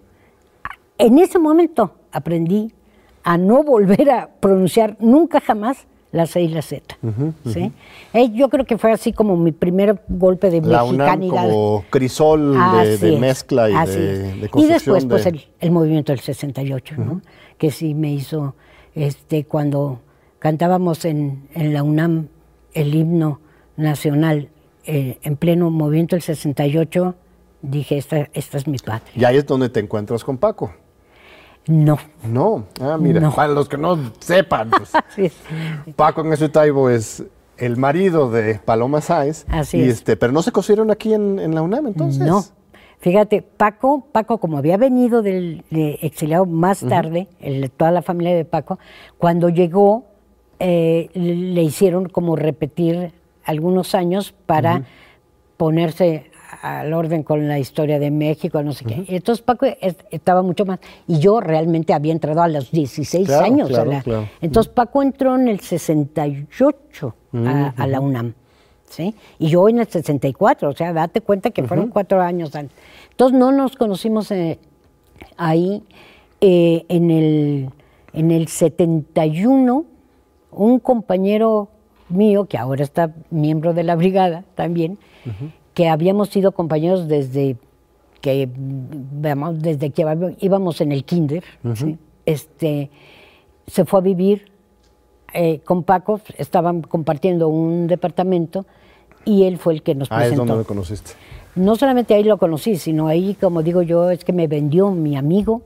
[0.97, 2.71] En ese momento aprendí
[3.23, 6.95] a no volver a pronunciar nunca jamás la C y la Z.
[7.51, 7.71] ¿sí?
[8.13, 11.49] Eh, yo creo que fue así como mi primer golpe de la mexicanidad.
[11.49, 12.53] como crisol
[12.99, 15.27] de, mezcla y de, de, Y después, pues,
[15.59, 17.21] el, movimiento del 68, ¿no?
[17.57, 18.55] que sí me hizo,
[18.93, 20.01] este, cuando
[20.37, 22.27] cantábamos en, en la UNAM
[22.73, 23.39] el himno
[23.75, 24.49] nacional
[24.85, 27.15] eh, en pleno movimiento del 68,
[27.61, 29.13] dije, esta, esta es mi patria.
[29.15, 30.73] Y ahí es donde te encuentras con Paco.
[31.67, 31.97] No.
[32.27, 32.65] No.
[32.81, 35.31] Ah, mira, para los que no sepan, pues,
[35.95, 37.23] Paco en ese taibo es
[37.57, 39.45] el marido de Paloma Sáez.
[39.49, 39.99] Así y es.
[39.99, 42.27] Este, pero no se cosieron aquí en, la UNAM, entonces.
[42.27, 42.43] No.
[42.99, 47.27] Fíjate, Paco, Paco, como había venido del exiliado más tarde,
[47.75, 48.79] toda la familia de Paco,
[49.17, 50.05] cuando llegó,
[50.59, 53.11] eh, le hicieron como repetir
[53.43, 54.83] algunos años para
[55.57, 59.05] ponerse al orden con la historia de México, no sé qué.
[59.07, 59.65] Entonces Paco
[60.11, 60.79] estaba mucho más.
[61.07, 63.71] Y yo realmente había entrado a los 16 años.
[64.41, 67.15] Entonces Paco entró en el 68
[67.77, 68.33] a, la UNAM.
[68.89, 69.15] ¿sí?
[69.39, 72.77] Y yo en el 64, o sea, date cuenta que fueron cuatro años antes.
[73.11, 74.59] Entonces no nos conocimos eh,
[75.37, 75.83] ahí.
[76.45, 77.69] Eh, en, el,
[78.11, 79.85] en el 71,
[80.51, 81.69] un compañero
[82.13, 84.97] mío, que ahora está miembro de la brigada también,
[85.73, 87.57] que habíamos sido compañeros desde
[88.21, 91.43] que, desde que íbamos en el kinder,
[92.25, 92.89] este,
[93.67, 94.51] se fue a vivir
[95.33, 98.65] eh, con Paco, estaban compartiendo un departamento
[99.25, 100.29] y él fue el que nos presentó.
[100.29, 101.11] Ah, es donde lo conociste.
[101.55, 105.15] No solamente ahí lo conocí, sino ahí, como digo yo, es que me vendió mi
[105.15, 105.61] amigo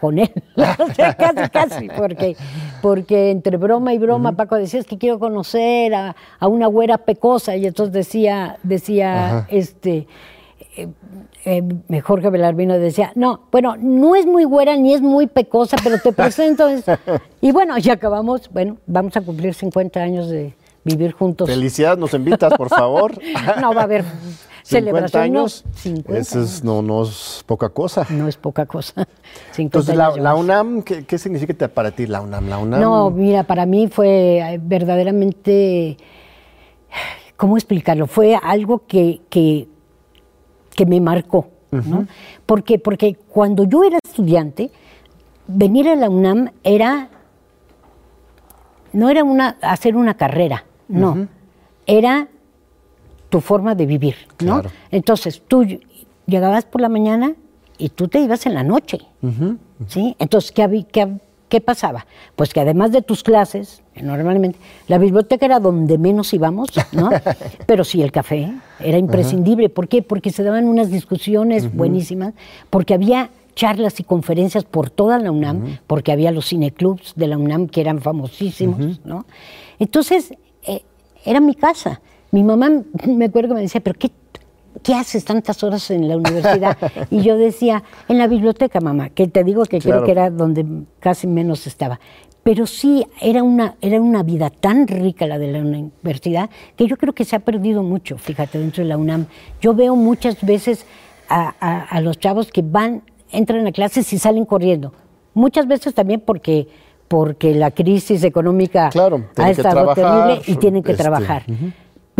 [0.00, 0.32] con él.
[0.56, 2.36] o sea, casi, casi, porque,
[2.82, 7.56] porque entre broma y broma Paco decía, es que quiero conocer a, una güera pecosa,
[7.56, 10.06] y entonces decía, decía, este,
[10.76, 10.88] eh,
[11.44, 15.98] eh, Jorge Belarmino decía, no, bueno, no es muy güera ni es muy pecosa, pero
[15.98, 16.68] te presento.
[17.40, 21.48] y bueno, ya acabamos, bueno, vamos a cumplir 50 años de vivir juntos.
[21.48, 23.18] Felicidades, nos invitas, por favor.
[23.60, 24.04] no, va a haber
[24.70, 25.64] 50 años.
[26.08, 28.06] Eso es, no, no es poca cosa.
[28.10, 29.06] No es poca cosa.
[29.58, 32.48] Entonces, la, UNAM, ¿qué, significa para ti la UNAM?
[32.48, 32.80] la UNAM?
[32.80, 35.96] No, mira, para mí fue eh, verdaderamente,
[37.36, 38.06] ¿cómo explicarlo?
[38.06, 39.68] Fue algo que, que,
[40.74, 42.06] que me marcó, ¿no?
[42.46, 42.78] ¿Por qué?
[42.78, 44.70] Porque cuando yo era estudiante,
[45.46, 47.08] venir a la UNAM era,
[48.92, 51.28] no era una, hacer una carrera, no,
[51.86, 52.28] era
[53.30, 54.60] tu forma de vivir, ¿no?
[54.60, 54.70] Claro.
[54.90, 55.66] Entonces, tú
[56.26, 57.34] llegabas por la mañana
[57.78, 59.00] y tú te ibas en la noche,
[59.86, 60.14] ¿sí?
[60.18, 61.16] Entonces, ¿qué, qué,
[61.48, 62.06] qué pasaba?
[62.36, 67.10] Pues que además de tus clases, normalmente, la biblioteca era donde menos íbamos, ¿no?
[67.66, 69.70] Pero sí, el café era imprescindible.
[69.70, 70.02] ¿Por qué?
[70.02, 72.34] Porque se daban unas discusiones buenísimas,
[72.68, 77.38] porque había charlas y conferencias por toda la UNAM, porque había los cineclubs de la
[77.38, 79.24] UNAM que eran famosísimos, ¿no?
[79.78, 80.82] Entonces, eh,
[81.24, 82.00] era mi casa.
[82.30, 82.70] Mi mamá,
[83.06, 84.10] me acuerdo que me decía, pero ¿qué,
[84.82, 86.76] ¿qué haces tantas horas en la universidad?
[87.10, 89.98] Y yo decía, en la biblioteca, mamá, que te digo que Claro.
[90.02, 90.64] creo que era donde
[91.00, 91.98] casi menos estaba.
[92.42, 96.96] Pero sí, era una, era una vida tan rica la de la universidad que yo
[96.96, 99.26] creo que se ha perdido mucho, fíjate, dentro de la UNAM.
[99.60, 100.86] Yo veo muchas veces
[101.28, 104.92] a, a- a los chavos que van, entran a clases y salen corriendo.
[105.34, 106.66] Muchas veces también porque,
[107.08, 109.94] porque la crisis económica Claro, ha estado trabajar,
[110.34, 111.44] terrible y tienen que este, trabajar.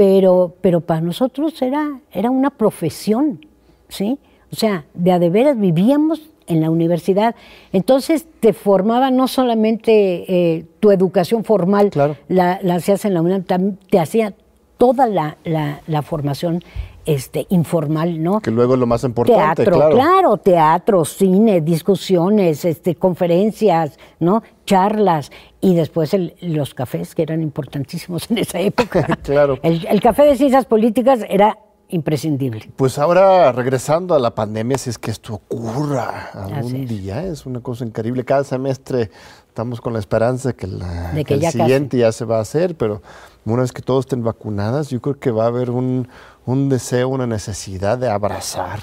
[0.04, 3.44] Pero, pero para nosotros era, era una profesión,
[3.90, 4.18] ¿sí?
[4.50, 7.34] O sea, de a de veras vivíamos en la universidad.
[7.70, 10.24] Entonces te formaba no solamente
[10.56, 12.16] eh, tu educación formal, Claro.
[12.28, 13.44] la, la hacías en la UNAM,
[13.90, 14.32] te hacía
[14.78, 16.64] toda la, la- la formación
[17.06, 18.40] este, informal, ¿no?
[18.40, 20.36] Que luego es lo más importante, teatro, claro.
[20.36, 24.42] teatro, cine, discusiones, este, conferencias, ¿no?
[24.66, 29.06] Charlas y después el- los cafés que eran importantísimos en esa época.
[29.22, 29.58] Claro.
[29.62, 31.58] El, el café de ciencias políticas era
[31.88, 32.70] imprescindible.
[32.76, 36.88] Pues ahora regresando a la pandemia, si es que esto ocurra algún es.
[36.88, 38.24] día, es una cosa increíble.
[38.24, 39.10] Cada semestre
[39.48, 41.58] estamos con la esperanza de que, la- De que que el ya casi.
[41.58, 43.02] siguiente ya se va a hacer, pero
[43.44, 46.06] una vez que todos estén vacunadas, yo creo que va a haber un,
[46.50, 48.80] un deseo, una necesidad de abrazar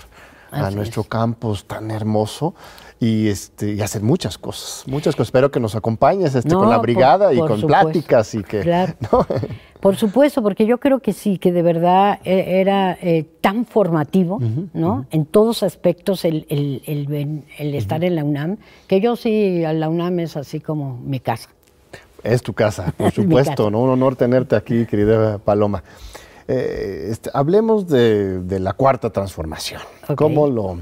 [0.52, 1.08] a nuestro es.
[1.10, 2.56] campus tan hermoso
[3.00, 5.28] y, este, y hacer muchas cosas, muchas cosas.
[5.28, 7.84] Espero que nos acompañes este, con la por- brigada y por con supuesto.
[7.90, 8.62] pláticas y que...
[8.62, 8.94] Claro.
[9.12, 9.26] ¿no?
[9.82, 14.40] Por supuesto, porque yo creo que sí, que de verdad eh, era eh, tan formativo,
[14.74, 15.06] ¿no?
[15.12, 20.20] En todos aspectos el, el- el estar en la UNAM, que yo sí, la UNAM
[20.22, 21.50] es así como mi casa.
[22.24, 23.70] Es tu casa, por supuesto, casa.
[23.70, 23.82] ¿no?
[23.84, 25.84] Un honor tenerte aquí, querida Paloma.
[26.48, 29.82] Eh, este, hablemos de, de la cuarta transformación.
[30.08, 30.16] Ok.
[30.16, 30.82] ¿Cómo, lo,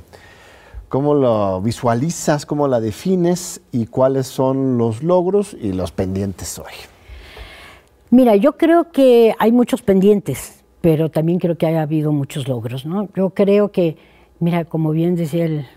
[0.90, 6.74] ¿Cómo lo visualizas, cómo la defines y cuáles son los logros y los pendientes hoy?
[8.12, 12.86] Mira, yo creo que hay muchos pendientes, pero también creo que ha habido muchos logros,
[12.86, 13.10] ¿no?
[13.16, 13.98] Yo creo que,
[14.40, 15.68] mira, como bien decía el,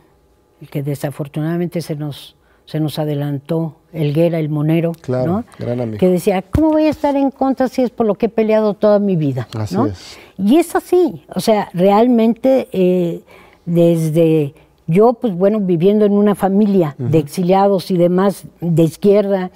[0.60, 2.36] el que desafortunadamente se nos,
[2.68, 5.44] se nos adelantó, Elguera, el monero, Claro, ¿no?
[5.58, 5.96] gran amigo.
[5.96, 8.74] Que decía, ¿cómo voy a estar en contra si es por lo que he peleado
[8.74, 9.48] toda mi vida?
[9.54, 9.86] Así ¿no?
[9.86, 10.18] es.
[10.36, 13.22] Y es así, o sea, realmente eh,
[13.64, 14.52] desde
[14.86, 19.50] yo, pues bueno, viviendo en una familia de exiliados y demás de izquierda,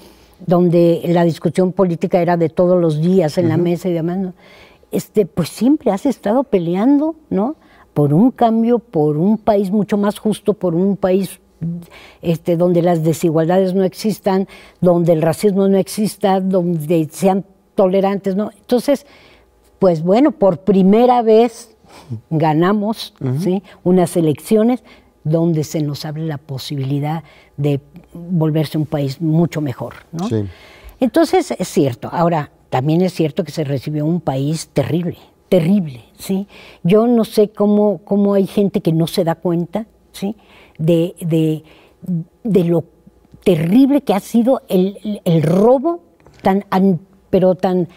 [0.46, 4.32] donde la discusión política era de todos los días en la mesa y demás, ¿no?
[4.90, 7.56] este, pues siempre has estado peleando, ¿no?
[7.92, 11.40] Por un cambio, por un país mucho más justo, por un país
[12.20, 14.48] este, donde las desigualdades no existan,
[14.80, 17.44] donde el racismo no exista, donde sean
[17.74, 18.50] tolerantes, ¿no?
[18.56, 19.06] Entonces,
[19.78, 21.76] pues bueno, por primera vez
[22.30, 23.62] ganamos ¿sí?
[23.84, 24.82] unas elecciones
[25.24, 27.22] donde se nos abre la posibilidad
[27.56, 27.80] de
[28.12, 29.94] volverse un país mucho mejor.
[30.12, 30.28] ¿no?
[30.28, 30.44] Sí.
[31.00, 32.08] Entonces, es cierto.
[32.12, 36.04] Ahora, también es cierto que se recibió un país terrible, terrible.
[36.18, 36.46] ¿sí?
[36.82, 40.36] Yo no sé cómo, cómo hay gente que no se da cuenta ¿sí?
[40.82, 41.62] De, de,
[42.44, 42.84] de lo
[43.44, 46.00] terrible que ha sido el, el robo,
[46.42, 47.88] tan, an- pero tan,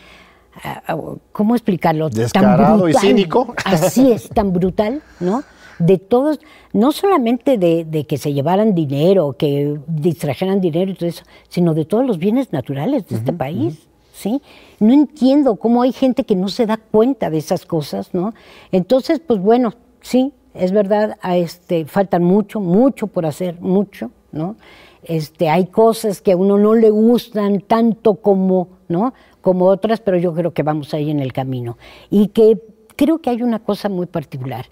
[0.63, 0.97] ah,
[1.31, 2.09] ¿cómo explicarlo?
[2.09, 3.01] Tan Descarado y brutal.
[3.01, 3.53] cínico.
[3.65, 5.43] Así es, tan brutal, ¿no?
[5.77, 6.39] De todos,
[6.71, 11.73] no solamente de, de que se llevaran dinero, que distrajeran dinero y todo eso, sino
[11.73, 14.41] de todos los bienes naturales de este país, ¿sí?
[14.79, 18.33] No entiendo cómo hay gente que no se da cuenta de esas cosas, ¿no?
[18.71, 24.55] Entonces, pues bueno, sí, es verdad, a este, faltan mucho, mucho por hacer, mucho, ¿no?
[25.03, 29.13] Este, hay cosas que a uno no le gustan tanto como, ¿no?
[29.45, 31.77] como otras, pero yo creo que vamos ahí en el camino.
[32.09, 32.59] Y que
[32.95, 34.65] creo que hay una cosa muy particular.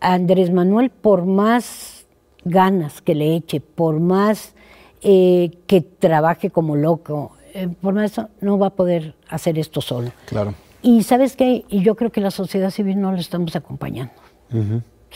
[0.00, 2.06] Andrés Manuel, por más
[2.44, 4.54] ganas que le eche, por más
[5.00, 9.80] eh, que trabaje como loco, eh, por más eso, no va a poder hacer esto
[9.80, 10.10] solo.
[10.26, 10.52] Claro.
[10.82, 14.12] Y sabes qué, y yo creo que la sociedad civil no lo estamos acompañando.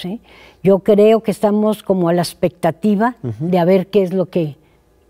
[0.01, 0.21] ¿Sí?
[0.63, 4.57] Yo creo que estamos como a la expectativa de a ver qué es lo que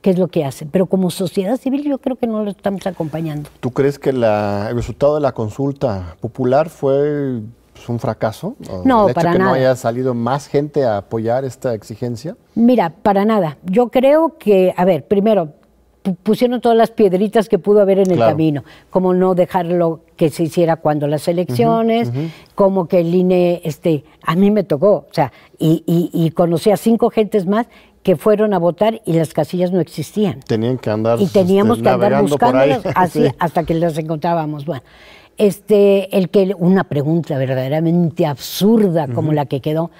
[0.02, 2.86] qué es lo que hacen, pero como sociedad civil yo creo que no lo estamos
[2.86, 3.50] acompañando.
[3.60, 7.40] ¿Tú crees que la- el resultado de la consulta popular fue
[7.74, 8.56] pues, un fracaso?
[8.86, 9.50] No, ¿El hecho para que nada.
[9.50, 12.34] no haya salido más gente a apoyar esta exigencia?
[12.54, 13.58] Mira, para nada.
[13.62, 15.50] Yo creo que, a ver, primero,
[16.22, 20.44] pusieron todas las piedritas que pudo haber en el camino, como no dejarlo que se
[20.44, 22.10] hiciera cuando las elecciones,
[22.54, 26.70] como que el INE, este, a mí me tocó, o sea, y, y, y conocí
[26.70, 27.66] a cinco gentes más
[28.02, 30.40] que fueron a votar y las casillas no existían.
[30.40, 33.34] Tenían que andar y teníamos este, que andar buscándolas así Sí.
[33.38, 34.64] hasta que las encontrábamos.
[34.64, 34.82] Bueno,
[35.36, 39.90] este, el que una pregunta verdaderamente absurda como la que quedó.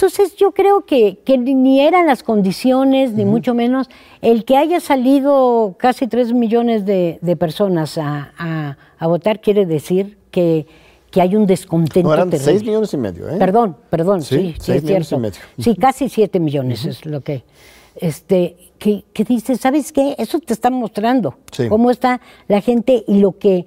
[0.00, 3.88] Entonces yo creo que, que ni- eran las condiciones, ni mucho menos
[4.22, 9.66] el que haya salido casi tres millones de, de personas a, a- a votar quiere
[9.66, 10.68] decir que,
[11.10, 12.52] que hay un descontento No, eran terrible.
[12.52, 13.38] seis millones y medio, ¿eh?
[13.40, 15.18] Perdón, perdón, Sí, sí, es millones y cierto.
[15.18, 15.40] medio.
[15.58, 17.42] Sí, casi siete millones es lo que,
[17.96, 20.14] este, que, que dice, ¿sabes qué?
[20.16, 21.68] Eso te está mostrando Sí.
[21.68, 23.66] cómo está la gente y lo que,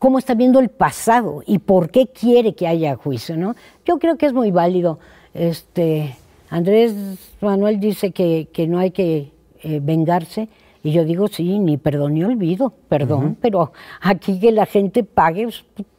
[0.00, 3.54] cómo está viendo el pasado y por qué quiere que haya juicio, ¿no?
[3.84, 4.98] Yo creo que es muy válido.
[5.34, 6.16] Este,
[6.48, 6.92] Andrés
[7.40, 9.30] Manuel dice que, que no hay que
[9.62, 10.48] eh, vengarse.
[10.82, 15.46] Y yo digo, sí, ni perdón ni olvido, perdón, pero aquí que la gente pague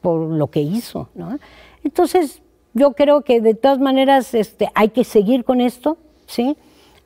[0.02, 1.38] por lo que hizo, ¿no?
[1.84, 2.42] Entonces,
[2.74, 6.58] yo creo que de todas maneras este, hay que seguir con esto, ¿sí?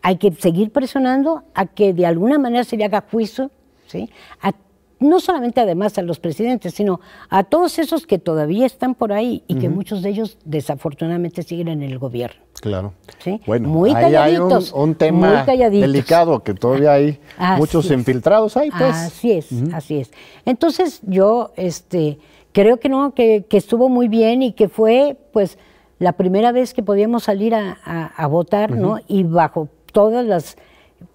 [0.02, 3.52] Hay que seguir presionando a que de alguna manera se le haga juicio,
[3.88, 4.10] ¿sí?
[4.42, 4.54] A-
[5.00, 9.44] no solamente además a los presidentes, sino a todos esos que todavía están por ahí
[9.48, 12.42] y que muchos de ellos desafortunadamente siguen en el gobierno.
[12.62, 12.94] Claro.
[13.20, 17.92] Sí, Bueno, muy ahí hay un, tema delicado que todavía hay Así muchos es.
[17.92, 18.96] infiltrados ahí, pues.
[18.96, 20.12] Así es, así es.
[20.46, 22.18] Entonces yo este,
[22.54, 25.58] creo que no, que, que estuvo muy bien y que fue pues
[26.00, 29.00] la primera vez que podíamos salir a, a- a votar, ¿no?
[29.08, 30.56] Y bajo todas las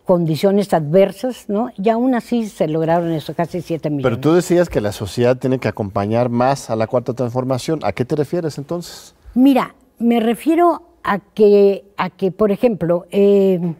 [0.05, 1.71] condiciones adversas, ¿no?
[1.77, 4.05] Y aún así se lograron eso, casi 7 millones.
[4.05, 7.81] Pero tú decías que la sociedad tiene que acompañar más a la cuarta transformación.
[7.83, 9.15] ¿A qué te refieres entonces?
[9.35, 13.75] Mira, me refiero a que, a que por ejemplo, eh,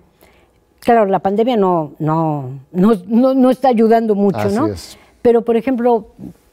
[0.79, 4.67] claro, la pandemia no, no, no, no, no está ayudando mucho, Así ¿no?
[4.69, 4.99] es.
[5.23, 6.09] Pero, por ejemplo,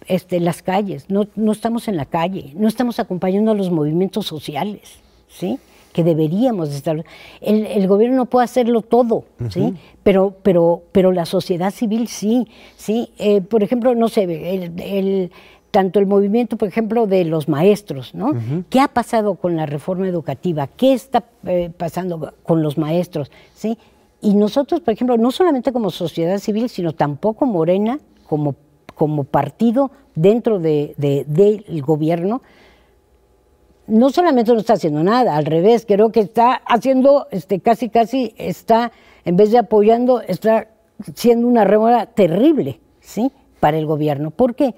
[0.07, 4.25] este, las calles, no, no estamos en la calle, no estamos acompañando a los movimientos
[4.25, 5.59] sociales, ¿sí?
[5.93, 7.03] Que deberíamos estar.
[7.41, 9.73] El, el gobierno no puede hacerlo todo, ¿sí?
[10.03, 13.09] Pero, pero, pero la sociedad civil sí, ¿sí?
[13.17, 15.31] Eh, por ejemplo, no sé, el, el-
[15.71, 18.31] tanto el movimiento, por ejemplo, de los maestros, ¿no?
[18.69, 20.65] ¿Qué ha pasado con la reforma educativa?
[20.67, 23.29] ¿Qué está eh, pasando con los maestros?
[23.53, 23.77] ¿Sí?
[24.21, 28.55] Y nosotros, por ejemplo, no solamente como sociedad civil, sino tampoco Morena, como,
[28.95, 32.41] como partido dentro de- de- del gobierno,
[33.87, 38.33] no solamente no está haciendo nada, al revés, creo que está haciendo, este, casi, casi
[38.37, 38.91] está,
[39.25, 40.67] en vez de apoyando, está
[41.15, 43.31] siendo una remora terrible, ¿sí?
[43.59, 44.31] Para el gobierno.
[44.31, 44.75] ¿Por qué?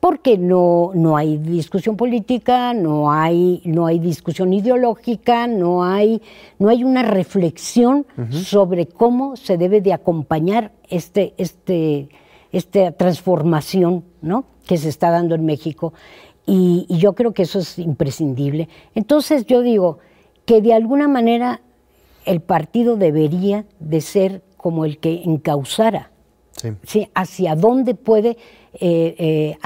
[0.00, 6.22] Porque no, no hay discusión política, no hay, no hay discusión ideológica, no hay,
[6.58, 12.10] no hay una reflexión sobre cómo se debe de acompañar este, este,
[12.52, 14.44] esta transformación ¿no?
[14.66, 15.92] que se está dando en México.
[16.48, 18.68] Y, y yo creo que eso es imprescindible.
[18.94, 19.98] Entonces yo digo
[20.46, 21.60] que de alguna manera
[22.24, 26.10] el partido debería de ser como el que encauzara
[26.52, 26.72] Sí.
[26.82, 27.10] ¿sí?
[27.14, 28.30] hacia dónde puede
[28.80, 29.56] eh, eh,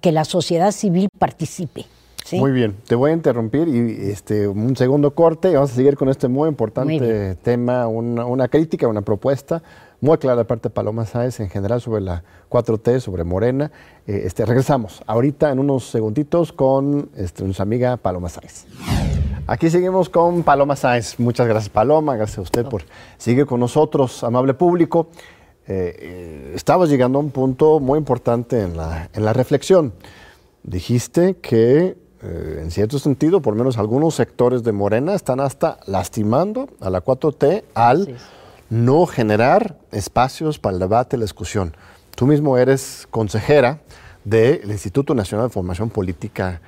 [0.00, 1.86] que la sociedad civil participe.
[2.24, 2.38] ¿sí?
[2.38, 5.96] Muy bien, te voy a interrumpir y este, un segundo corte y vamos a seguir
[5.96, 9.60] con este muy importante Muy tema, una, una crítica, una propuesta
[10.00, 13.70] muy clara de parte de Paloma Sáez en general sobre la 4T, sobre Morena.
[14.06, 18.66] Eh, este, regresamos ahorita en unos segunditos con este, nuestra amiga Paloma Sáez.
[19.46, 21.18] Aquí seguimos con Paloma Sáez.
[21.18, 22.82] Muchas gracias Paloma, gracias a usted por
[23.16, 25.08] seguir con nosotros, amable público.
[25.68, 29.92] Eh, eh, estabas llegando a un punto muy importante en la, reflexión.
[30.62, 35.80] Dijiste que, eh, en cierto sentido, por lo menos algunos sectores de Morena están hasta
[35.86, 38.16] lastimando a la 4T al.
[38.70, 41.76] No generar espacios para el debate y la discusión.
[42.14, 43.80] Tú mismo eres consejera
[44.24, 46.60] del Instituto Nacional de Formación Política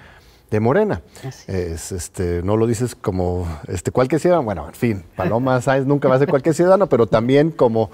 [0.51, 1.03] de Morena.
[1.47, 6.09] Es, este, no lo dices como este, cualquier ciudadano, bueno, en fin, Paloma Sáenz nunca
[6.09, 7.91] va a ser cualquier ciudadano, pero también como,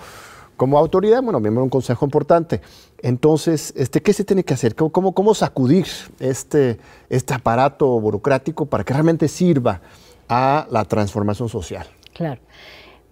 [0.57, 2.61] como autoridad, bueno, miembro de un consejo importante.
[3.02, 4.74] Entonces, este, ¿qué se tiene que hacer?
[4.74, 5.86] ¿Cómo, cómo, cómo sacudir
[6.20, 6.78] este,
[7.09, 9.80] este aparato burocrático para que realmente sirva
[10.28, 11.86] a la transformación social?
[12.12, 12.40] Claro.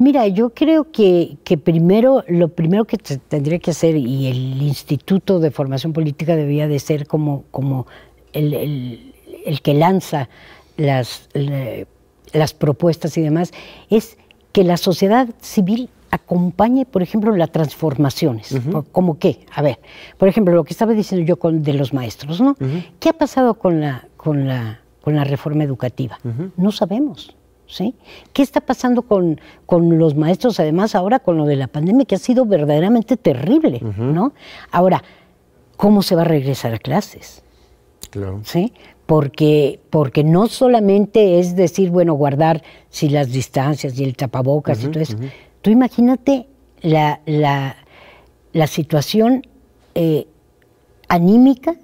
[0.03, 5.39] Mira, yo creo que, que primero, lo primero que tendría que hacer, y el Instituto
[5.39, 7.87] de Formación Política debía de ser como, como
[8.33, 9.15] el, el-
[9.47, 10.29] el que lanza
[10.77, 11.85] las, la-
[12.33, 13.53] las propuestas y demás,
[13.91, 14.17] es
[14.53, 18.53] que la sociedad civil acompañe, por ejemplo, las transformaciones.
[18.93, 19.47] ¿Cómo qué?
[19.55, 19.79] A ver,
[20.19, 22.57] por ejemplo, lo que estaba diciendo yo con, de los maestros, ¿no?
[23.01, 26.19] ¿Qué ha pasado con la, con la, con la reforma educativa?
[26.57, 27.35] No sabemos.
[27.73, 27.95] ¿Sí?
[28.35, 32.17] ¿Qué está pasando con, con, los maestros, además ahora con lo de la pandemia, que
[32.17, 34.35] ha sido verdaderamente terrible, ¿no?
[34.71, 35.03] Ahora,
[35.79, 37.43] ¿cómo se va a regresar a clases?
[38.11, 38.43] Claro.
[38.45, 38.75] ¿Sí?
[39.07, 44.89] Porque, porque no solamente es decir, bueno, guardar si las distancias y el tapabocas y
[44.89, 45.17] todo eso.
[45.63, 46.47] Tú imagínate
[46.83, 47.77] la, la,
[48.53, 49.47] la situación
[49.95, 50.27] eh,
[51.09, 51.75] anímica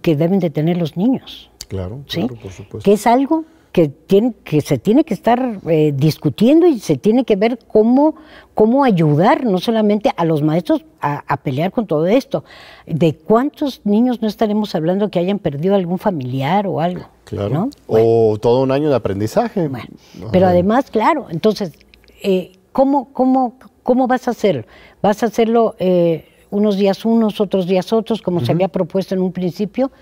[0.00, 1.50] que deben de tener los niños.
[1.68, 2.20] Claro, ¿sí?
[2.20, 2.84] claro, por supuesto.
[2.84, 3.44] Que es algo
[3.76, 8.14] que, tiene, que se tiene que estar eh, discutiendo y se tiene que ver cómo,
[8.54, 12.42] cómo ayudar no solamente a los maestros a, pelear con todo esto.
[12.86, 17.06] ¿De cuántos niños no estaremos hablando que hayan perdido algún familiar o algo?
[17.24, 17.68] Claro.
[17.86, 19.68] O todo un año de aprendizaje.
[19.68, 19.88] Bueno,
[20.32, 21.74] pero además, claro, entonces,
[22.22, 24.64] eh, ¿cómo, cómo, ¿cómo vas a hacerlo?
[25.02, 29.20] ¿Vas a hacerlo eh, unos días unos, otros días otros, como se había propuesto en
[29.20, 29.92] un principio?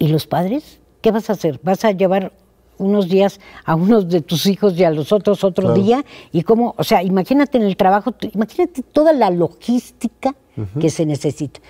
[0.00, 0.80] ¿Y los padres?
[1.00, 1.60] ¿Qué vas a hacer?
[1.62, 2.32] ¿Vas a llevar
[2.78, 6.04] unos días a unos de tus hijos y a los otros otro día.
[6.32, 10.34] Y cómo, o sea, imagínate en el trabajo, imagínate toda la logística
[10.80, 11.60] que se necesita.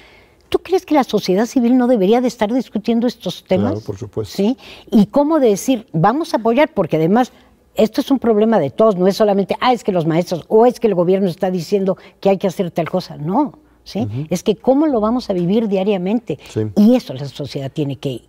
[0.48, 3.72] ¿Tú crees que la sociedad civil no debería de estar discutiendo estos temas?
[3.72, 4.36] Claro, por supuesto.
[4.36, 4.59] Sí.
[4.90, 7.32] Y cómo decir, vamos a apoyar, porque además
[7.74, 10.66] esto es un problema de todos, no es solamente, ah, es que los maestros o
[10.66, 13.16] es que el gobierno está diciendo que hay que hacer tal cosa.
[13.16, 13.59] No.
[13.84, 14.26] ¿Sí?
[14.30, 16.38] Es que cómo lo vamos a vivir diariamente.
[16.76, 18.22] Y eso la sociedad tiene que,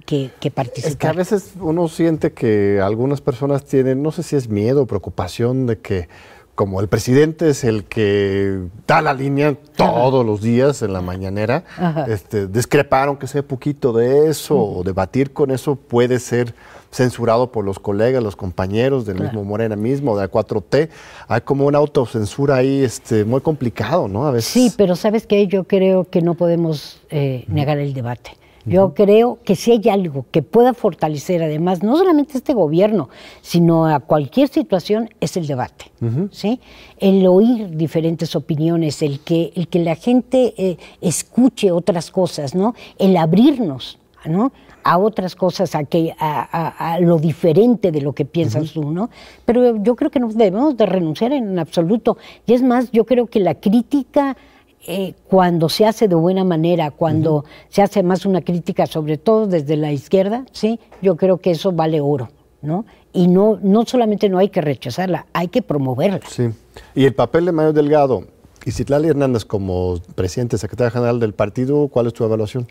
[0.53, 0.91] participar.
[0.91, 4.83] Es que a veces uno siente que algunas personas tienen, no sé si es miedo
[4.83, 6.09] o preocupación de que
[6.55, 11.63] como el presidente es el que da la línea todos los días en la mañanera,
[12.07, 16.53] este, discrepar aunque sea poquito de eso o debatir con eso puede ser
[16.93, 20.89] censurado por los colegas, los compañeros del mismo Morena mismo, de la 4T.
[21.27, 24.27] Hay como una autocensura ahí este, muy complicado, ¿no?
[24.27, 24.51] A veces.
[24.51, 25.47] Sí, pero ¿sabes qué?
[25.47, 28.37] Yo creo que no podemos eh, negar el debate.
[28.65, 33.09] Yo creo que si hay algo que pueda fortalecer, además, no solamente este gobierno,
[33.41, 35.91] sino a cualquier situación, es el debate.
[36.31, 36.61] ¿sí?
[36.97, 42.73] El oír diferentes opiniones, el que, el que la gente eh, escuche otras cosas, ¿no?
[42.97, 43.99] el abrirnos.
[44.25, 44.53] ¿no?
[44.83, 49.09] A otras cosas, a, que, a, lo diferente de lo que piensas tú, ¿no?
[49.45, 52.17] Pero yo creo que no debemos de renunciar en absoluto.
[52.45, 54.37] Y es más, yo creo que la crítica,
[54.87, 59.47] eh, cuando se hace de buena manera, cuando se hace más una crítica, sobre todo
[59.47, 60.79] desde la izquierda, ¿sí?
[61.01, 62.29] Yo creo que eso vale oro,
[62.61, 62.85] ¿no?
[63.13, 66.21] Y no, no solamente no hay que rechazarla, hay que promoverla.
[66.27, 66.49] Sí.
[66.95, 68.25] Y el papel de Mayo Delgado
[68.65, 72.67] y Citlali Hernández como presidente, secretaria general del partido, ¿cuál es tu evaluación?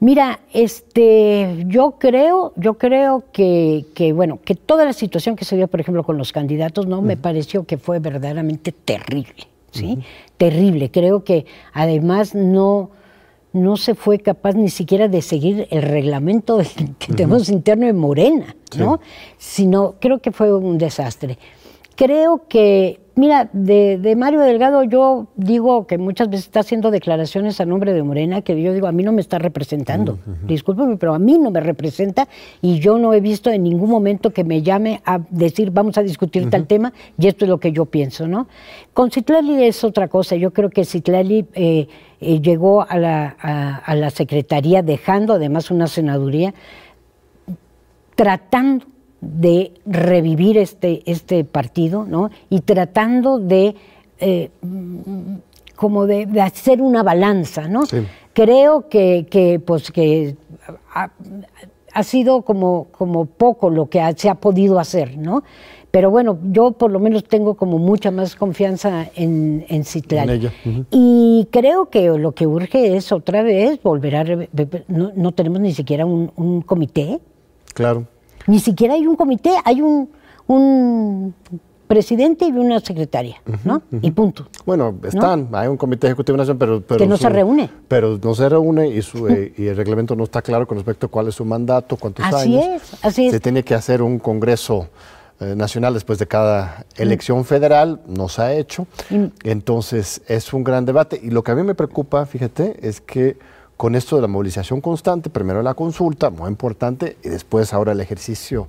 [0.00, 5.56] Mira, este, yo creo, yo creo que, que, bueno, que toda la situación que se
[5.56, 9.98] dio, por ejemplo, con los candidatos, no, me pareció que fue verdaderamente terrible, sí,
[10.38, 10.90] terrible.
[10.90, 11.44] Creo que
[11.74, 12.88] además no,
[13.52, 16.62] no se fue capaz ni siquiera de seguir el reglamento
[16.98, 19.00] que tenemos interno de Morena, ¿no?
[19.36, 21.36] Sino creo que fue un desastre.
[21.94, 27.66] Creo que Mira, de, Mario Delgado yo digo que muchas veces está haciendo declaraciones a
[27.66, 30.18] nombre de Morena que yo digo, a mí no me está representando.
[30.46, 32.28] Discúlpeme, pero a mí no me representa
[32.62, 36.02] y yo no he visto en ningún momento que me llame a decir, vamos a
[36.02, 38.48] discutir tal tema y esto es lo que yo pienso, ¿no?
[38.94, 40.34] Con Citlali es otra cosa.
[40.36, 41.88] Yo creo que Citlali eh,
[42.22, 46.54] eh, llegó a la, a la Secretaría dejando además una senaduría
[48.14, 48.86] tratando
[49.20, 52.30] de revivir este, este partido, ¿no?
[52.48, 53.74] Y tratando de
[54.18, 54.50] eh,
[55.80, 57.84] como de, hacer una balanza, ¿no?
[58.34, 60.36] Creo que, pues que
[60.92, 65.42] ha, sido como, como poco lo que se ha podido hacer, ¿no?
[65.90, 70.50] Pero bueno, yo por lo menos tengo como mucha más confianza en, en Citlali.
[70.90, 74.24] Y creo que lo que urge es otra vez volver a...
[74.86, 77.18] No, no tenemos ni siquiera un, un comité.
[77.72, 78.06] Claro.
[78.50, 80.10] Ni siquiera hay un comité, hay un,
[80.48, 81.34] un
[81.86, 83.82] presidente y una secretaria, ¿no?
[84.02, 84.48] Y punto.
[84.66, 87.70] Bueno, están, hay un comité ejecutivo nacional, pero, pero que no se reúne.
[87.86, 91.06] Pero no se reúne y, su, eh, y el reglamento no está claro con respecto
[91.06, 92.40] a cuál es su mandato, cuántos años.
[92.40, 93.32] Así es, así es.
[93.32, 94.88] Se tiene que hacer un congreso
[95.38, 98.88] eh, nacional después de cada elección federal, no se ha hecho.
[99.44, 101.20] Entonces, es un gran debate.
[101.22, 103.36] Y lo que a mí me preocupa, fíjate, es que
[103.80, 108.00] con esto de la movilización constante, primero la consulta, muy importante, y después ahora el
[108.02, 108.68] ejercicio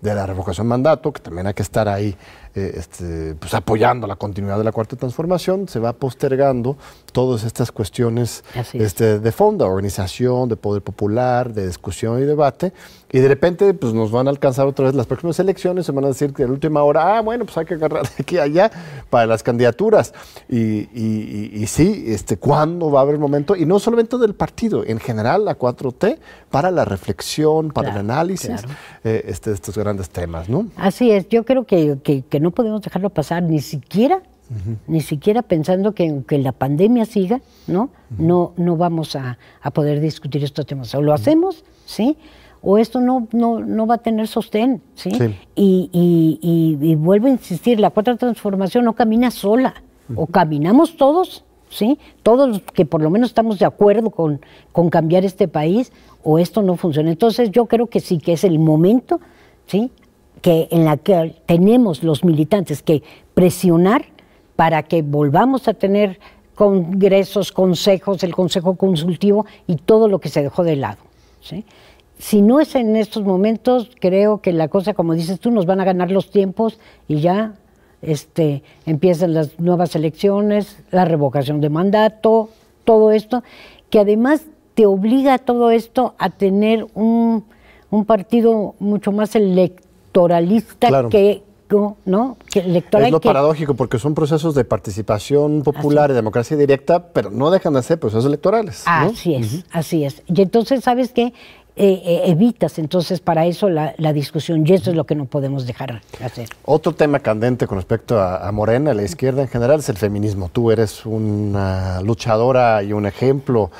[0.00, 2.14] de la revocación mandato, que también hay que estar ahí
[2.54, 6.76] eh, este, pues apoyando la continuidad de la cuarta transformación, se va postergando
[7.12, 12.72] todas estas cuestiones este, de fondo, organización, de poder popular, de discusión y debate,
[13.10, 16.04] y de repente pues nos van a alcanzar otra vez las próximas elecciones, se van
[16.04, 18.38] a decir que a la última hora, ah, bueno, pues hay que agarrar de aquí
[18.38, 18.70] a allá
[19.10, 20.14] para las candidaturas.
[20.48, 23.56] Y, y, sí, este, ¿cuándo va a haber momento?
[23.56, 26.18] Y no solamente del partido, en general la 4T,
[26.50, 28.62] para la reflexión, para el análisis
[29.04, 30.66] eh, este, de estos grandes temas, ¿no?
[30.76, 34.22] Así es, yo creo que, que, no podemos dejarlo pasar ni siquiera
[34.86, 37.90] ni siquiera pensando que aunque la pandemia siga, ¿no?
[38.18, 40.94] No, no vamos a, a, poder discutir estos temas.
[40.94, 42.16] O lo hacemos, ¿sí?
[42.62, 45.10] o esto no, no, no va a tener sostén, ¿sí?
[45.56, 49.82] Y, y, y, vuelvo a insistir, la cuarta transformación no camina sola,
[50.14, 51.98] o caminamos todos, ¿sí?
[52.22, 54.40] Todos los que por lo menos estamos de acuerdo con,
[54.70, 55.92] con cambiar este país,
[56.22, 57.10] o esto no funciona.
[57.10, 59.20] Entonces yo creo que sí que es el momento,
[59.66, 59.90] ¿sí?
[60.40, 63.02] Que en la que tenemos los militantes que
[63.34, 64.11] presionar
[64.56, 66.20] para que volvamos a tener
[66.54, 70.98] congresos, consejos, el consejo consultivo y todo lo que se dejó de lado,
[71.40, 71.64] ¿sí?
[72.22, 75.80] si no es en estos momentos, creo que la cosa, como dices tú, nos van
[75.80, 76.78] a ganar los tiempos
[77.08, 77.54] y ya
[78.00, 82.50] este, empiezan las nuevas elecciones, la revocación de mandato,
[82.84, 83.42] todo esto,
[83.90, 84.42] que además
[84.74, 87.44] te obliga a todo esto a tener un,
[88.06, 91.42] partido mucho más electoralista que
[92.04, 92.36] ¿no?
[92.54, 97.74] es lo paradójico, porque son procesos de participación popular y democracia directa, pero no dejan
[97.74, 98.82] de ser procesos electorales.
[98.86, 100.22] Así es, así es.
[100.26, 101.32] Y entonces, ¿sabes qué?
[101.74, 105.66] Eh, eh, evitas entonces para eso la, discusión y eso es lo que no podemos
[105.66, 106.50] dejar hacer.
[106.66, 110.50] Otro tema candente con respecto a, Morena, a la izquierda en general, es el feminismo.
[110.52, 113.70] Tú eres una luchadora y un ejemplo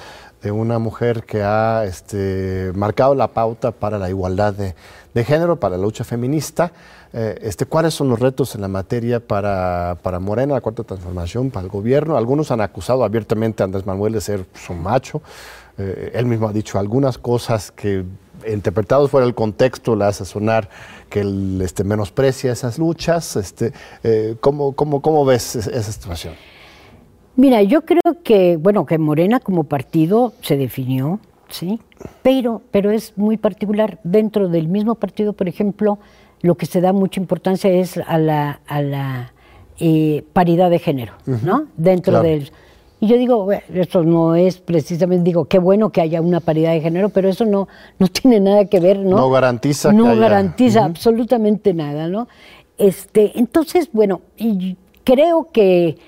[0.43, 5.77] de una mujer que ha este, marcado la pauta para la igualdad de, género, para
[5.77, 6.73] la lucha feminista.
[7.15, 11.51] Eh, este, ¿Cuáles son los retos en la materia para, para, Morena, la cuarta transformación,
[11.51, 12.17] para el gobierno?
[12.17, 15.21] Algunos han acusado abiertamente a Andrés Manuel de ser su macho.
[15.79, 18.05] Eh, él mismo ha dicho algunas cosas que
[18.47, 20.69] interpretados fuera del contexto le hace sonar
[21.09, 23.37] que él este, menosprecia esas luchas.
[23.37, 26.35] Este, eh, ¿cómo, cómo, cómo, ves esa situación?
[27.37, 31.81] Mira, yo creo que, bueno, que Morena como partido se definió, ¿sí?
[32.23, 34.01] Pero, pero es muy particular.
[34.03, 35.99] Dentro del mismo partido, por ejemplo,
[36.43, 39.33] lo que se da mucha importancia es a la, a la
[39.79, 41.67] eh, paridad de género, ¿no?
[41.77, 42.51] Dentro del
[43.03, 46.81] y yo digo, esto no es precisamente, digo, qué bueno que haya una paridad de
[46.81, 47.67] género, pero eso no,
[47.99, 49.17] no tiene nada que ver, ¿no?
[49.17, 49.93] No garantiza.
[49.93, 52.29] No garantiza absolutamente nada, ¿no?
[52.79, 55.99] Este, entonces, bueno, y creo que,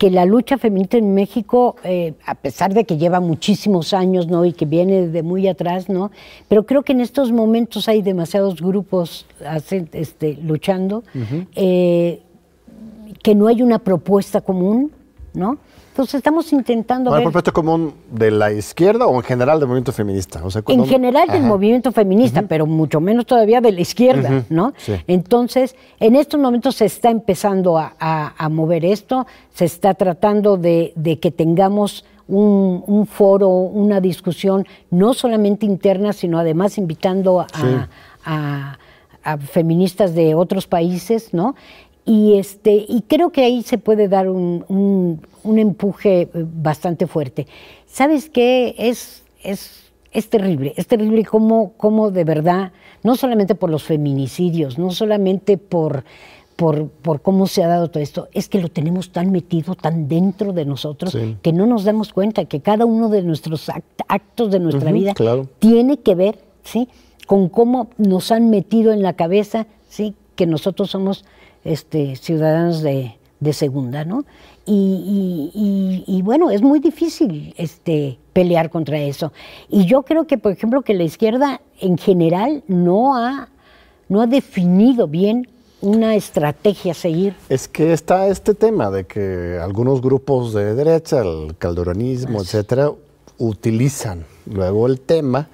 [0.00, 4.46] que la lucha feminista en México, eh, a pesar de que lleva muchísimos años, ¿no?
[4.46, 6.10] Y que viene de muy atrás, ¿no?
[6.48, 9.26] Pero creo que en estos momentos hay demasiados grupos
[9.92, 11.04] este, luchando,
[11.54, 12.22] eh,
[13.22, 14.90] que no hay una propuesta común,
[15.34, 15.58] ¿no?
[15.90, 17.24] Entonces estamos intentando ¿No ver...
[17.24, 20.40] propuesta común de la izquierda o en general del movimiento feminista?
[20.68, 24.72] En general del movimiento feminista, pero mucho menos todavía de la izquierda, ¿no?
[25.08, 31.30] Entonces, en estos momentos se está empezando a, mover esto, se está tratando de, que
[31.32, 38.78] tengamos un, foro, una discusión, no solamente interna, sino además invitando a,
[39.24, 41.54] a feministas de otros países, ¿no?
[42.10, 44.64] Y, este, y creo que ahí se puede dar un,
[45.44, 47.46] un, empuje eh, bastante fuerte.
[47.86, 48.74] ¿Sabes qué?
[48.76, 52.72] Es, es, es terrible, es terrible cómo, cómo de verdad,
[53.04, 56.02] no solamente por los feminicidios, no solamente por,
[56.56, 60.08] por, por, cómo se ha dado todo esto, es que lo tenemos tan metido, tan
[60.08, 63.70] dentro de nosotros, que no nos damos cuenta que cada uno de nuestros
[64.08, 65.14] actos de nuestra vida
[65.60, 66.88] tiene que ver ¿sí?
[67.28, 70.16] con cómo nos han metido en la cabeza ¿sí?
[70.34, 71.24] que nosotros somos
[71.64, 73.16] este, ciudadanos de,
[73.52, 74.24] segunda, ¿no?
[74.66, 79.32] Y, bueno, es muy difícil este, pelear contra eso.
[79.68, 83.48] Y yo creo que, por ejemplo, que la izquierda en general no ha,
[84.08, 85.48] no ha definido bien
[85.80, 87.34] una estrategia a seguir.
[87.48, 92.92] Es que está este tema de que algunos grupos de derecha, el calderonismo, etcétera,
[93.38, 95.48] utilizan luego el tema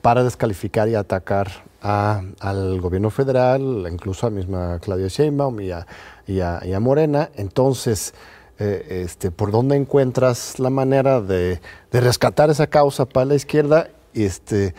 [0.00, 1.48] para descalificar y atacar
[1.82, 5.86] al gobierno federal, incluso a misma Claudia Sheinbaum y a,
[6.26, 7.30] y a, Morena.
[7.34, 8.14] Entonces,
[8.58, 11.60] eh, este, ¿por dónde encuentras la manera de,
[11.90, 13.88] de, rescatar esa causa para la izquierda?
[14.14, 14.74] Este,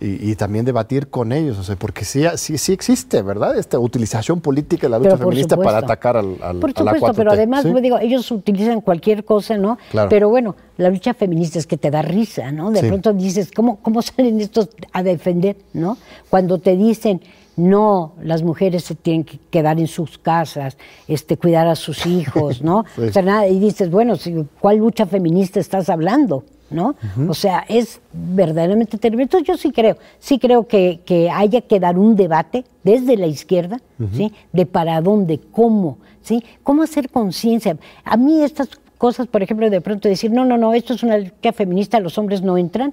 [0.00, 3.58] y, también debatir con ellos, o sea, porque sí, sí, sí existe, ¿verdad?
[3.58, 7.64] Esta utilización política de la lucha feminista para atacar al, al Por supuesto, pero además,
[7.82, 9.78] digo, ellos utilizan cualquier cosa, ¿no?
[10.08, 12.70] Pero bueno, la lucha feminista es que te da risa, ¿no?
[12.70, 15.98] De pronto dices, ¿cómo, ¿cómo salen estos a defender, ¿no?
[16.30, 17.20] Cuando te dicen,
[17.56, 20.78] no, las mujeres se tienen que quedar en sus casas,
[21.08, 22.84] este, cuidar a sus hijos, ¿no?
[22.96, 24.14] O sea, nada, y dices, bueno,
[24.60, 26.44] ¿cuál lucha feminista estás hablando?
[26.70, 26.96] ¿No?
[27.28, 29.22] O sea, es verdaderamente terrible.
[29.22, 33.26] Entonces yo sí creo, sí creo que, que haya que dar un debate desde la
[33.26, 33.80] izquierda,
[34.12, 34.32] ¿sí?
[34.52, 36.44] De para dónde, cómo, ¿sí?
[36.62, 37.78] Cómo hacer conciencia.
[38.04, 41.16] A mí estas cosas, por ejemplo, de pronto decir, no, no, no, esto es una
[41.16, 42.92] lucha feminista, los hombres no entran,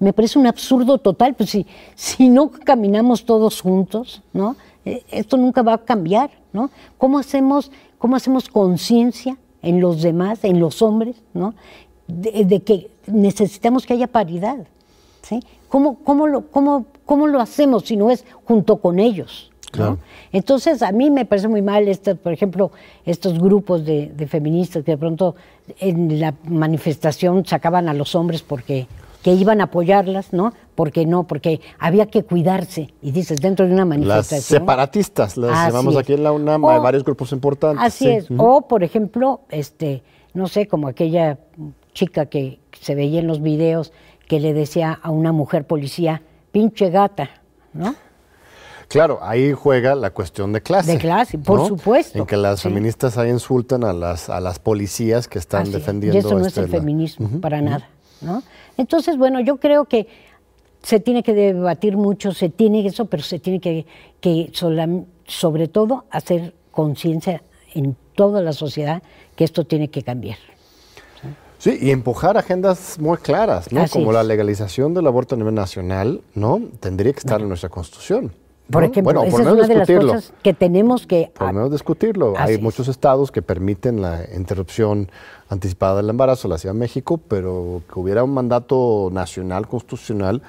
[0.00, 4.56] me parece un absurdo total, pues si, si no caminamos todos juntos, ¿no?
[4.84, 6.70] Eh, esto nunca va a cambiar, ¿no?
[6.98, 11.54] ¿Cómo hacemos, cómo hacemos conciencia en los demás, en los hombres, ¿no?
[12.08, 14.66] De, que necesitamos que haya paridad,
[15.22, 15.40] ¿sí?
[15.68, 19.50] ¿Cómo, cómo, lo, cómo, ¿Cómo lo hacemos si no es junto con ellos?
[20.32, 22.70] Entonces, a mí me parece muy mal, este, por ejemplo,
[23.04, 25.34] estos grupos de, feministas que de pronto
[25.78, 28.86] en la manifestación sacaban a los hombres porque
[29.22, 30.52] que iban a apoyarlas, ¿no?
[30.76, 32.94] Porque no, porque había que cuidarse.
[33.02, 34.38] Y dices, dentro de una manifestación.
[34.38, 37.84] Las separatistas, las llamamos aquí en la UNAM, hay varios grupos importantes.
[37.84, 38.28] Así es.
[38.36, 41.38] O, por ejemplo, este, no sé, como aquella
[41.96, 43.92] chica que se veía en los videos
[44.28, 46.22] que le decía a una mujer policía,
[46.52, 47.30] pinche gata,
[47.72, 47.94] ¿no?
[48.88, 50.92] Claro, ahí juega la cuestión de clase.
[50.92, 52.18] De clase, por supuesto.
[52.18, 56.16] En que las feministas ahí insultan a las, a las policías que están defendiendo.
[56.16, 57.88] Y eso no es este, el feminismo, para nada.
[58.20, 58.44] ¿no?
[58.76, 60.06] Entonces, bueno, yo creo que
[60.82, 63.86] se tiene que debatir mucho, se tiene eso, pero se tiene que,
[64.20, 64.52] que
[65.26, 67.42] sobre todo hacer conciencia
[67.74, 69.02] en toda la sociedad
[69.34, 70.38] que esto tiene que cambiar.
[71.58, 73.86] Sí, y empujar agendas muy claras, ¿no?
[73.88, 76.60] Como la legalización del aborto a nivel nacional, ¿no?
[76.80, 78.32] Tendría que estar en nuestra Constitución.
[78.70, 81.30] Por ejemplo, esa es una de las cosas que tenemos que...
[81.32, 82.34] Por lo menos discutirlo.
[82.36, 85.08] Hay muchos estados que permiten la interrupción
[85.48, 90.42] anticipada del embarazo, la Ciudad de México, pero que hubiera un mandato nacional constitucional,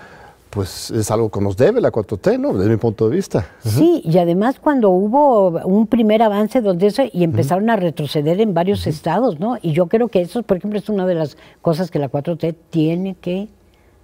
[0.50, 2.54] pues es algo que nos debe la 4T, ¿no?
[2.54, 3.48] Desde mi punto de vista.
[3.64, 8.54] Sí, y además cuando hubo un primer avance donde eso, y empezaron a retroceder en
[8.54, 9.58] varios estados, ¿no?
[9.62, 12.56] Y yo creo que eso, por ejemplo, es una de las cosas que la 4T
[12.70, 13.50] tiene que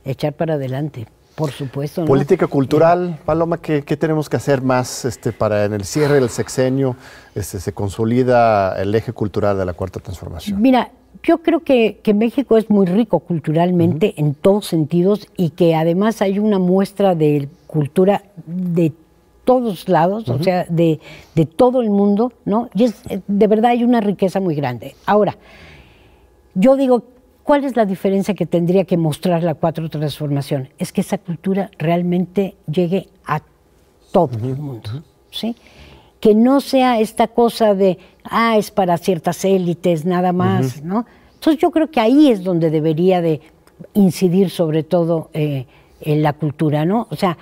[0.05, 1.07] echar para adelante.
[1.35, 2.05] Por supuesto.
[2.05, 6.95] Política cultural, Paloma, ¿qué, tenemos que hacer más este, para en el cierre del sexenio
[7.33, 10.61] este, se consolida el eje cultural de la cuarta transformación?
[10.61, 10.91] Mira,
[11.23, 16.39] yo creo que, México es muy rico culturalmente en todos sentidos y que además hay
[16.39, 18.93] una muestra de cultura de
[19.43, 20.99] todos lados, o sea, de,
[21.35, 22.69] de, todo el mundo, ¿no?
[22.75, 24.95] Y es, de verdad hay una riqueza muy grande.
[25.05, 25.37] Ahora,
[26.53, 27.03] yo digo
[27.43, 30.69] ¿Cuál es la diferencia que tendría que mostrar la cuatro transformación?
[30.77, 33.41] Es que esa cultura realmente llegue a
[34.13, 35.55] todo el mundo, ¿sí?
[36.23, 41.05] Que no sea esta cosa de, ah, es para ciertas élites, nada más, ¿no?
[41.33, 43.41] Entonces yo creo que ahí es donde debería de
[43.93, 45.65] incidir sobre todo eh,
[45.99, 47.07] en la cultura, ¿no?
[47.09, 47.37] O sea,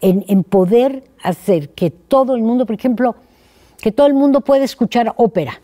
[0.00, 3.14] en, poder hacer que todo el mundo, por ejemplo,
[3.82, 5.60] que todo el mundo pueda escuchar ópera.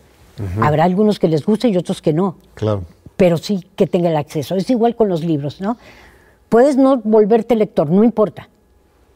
[0.60, 2.36] Habrá algunos que les guste y otros que no.
[2.54, 2.82] Claro
[3.20, 4.56] pero sí que tenga el acceso.
[4.56, 5.76] Es igual con los libros, ¿no?
[6.48, 8.48] Puedes no volverte lector, no importa,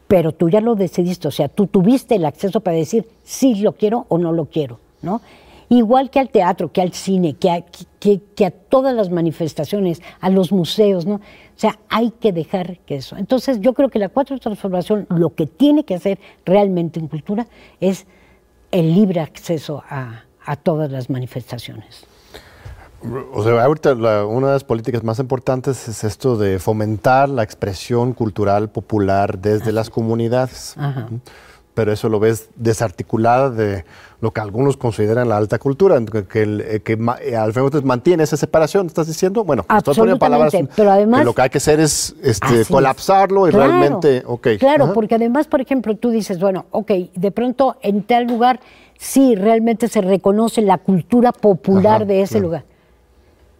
[0.07, 3.73] pero tú ya lo decidiste, o sea, tú tuviste el acceso para decir sí lo
[3.73, 5.21] quiero o no lo quiero, ¿no?
[5.67, 11.07] Igual que al teatro, que al cine, que a, todas las manifestaciones, a los museos,
[11.07, 11.15] ¿no?
[11.15, 13.17] O sea, hay que dejar que eso.
[13.17, 17.47] Entonces, yo creo que la cuatro transformación lo que tiene que hacer realmente en cultura
[17.79, 18.05] es
[18.71, 22.05] el libre acceso a todas las manifestaciones.
[23.33, 23.93] O sea, ahorita
[24.25, 29.71] una de las políticas más importantes es esto de fomentar la expresión cultural popular desde
[29.71, 30.75] las comunidades.
[31.73, 33.83] Pero eso lo ves desarticulada de
[34.21, 38.37] lo que algunos consideran la alta cultura, que, eh, que, eh, al final mantiene esa
[38.37, 39.43] separación, ¿estás diciendo?
[39.43, 43.49] Bueno, estoy poniendo palabras pero además, que lo que hay que hacer es este, colapsarlo
[43.49, 44.47] y realmente, ok.
[44.57, 48.61] Claro, porque además, por ejemplo, tú dices, bueno, ok, de pronto en tal lugar
[48.97, 52.63] sí realmente se reconoce la cultura popular de ese lugar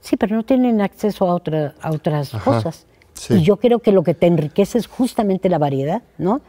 [0.06, 2.86] Sí, pero no tienen acceso a, otra, a otras cosas.
[3.28, 6.41] Y yo creo que lo que te enriquece es justamente la variedad, ¿no?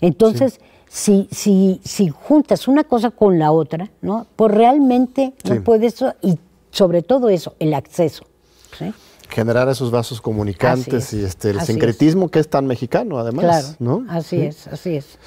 [0.00, 0.58] Entonces,
[0.88, 4.26] si, si, si juntas una cosa con la otra, ¿no?
[4.34, 6.40] Pues realmente no puedes, y
[6.72, 8.24] sobre todo eso, el acceso.
[9.28, 13.44] Generar esos vasos comunicantes y este, el sincretismo que es tan mexicano, además.
[13.44, 14.06] Claro, ¿no?
[14.08, 15.18] así es, así es.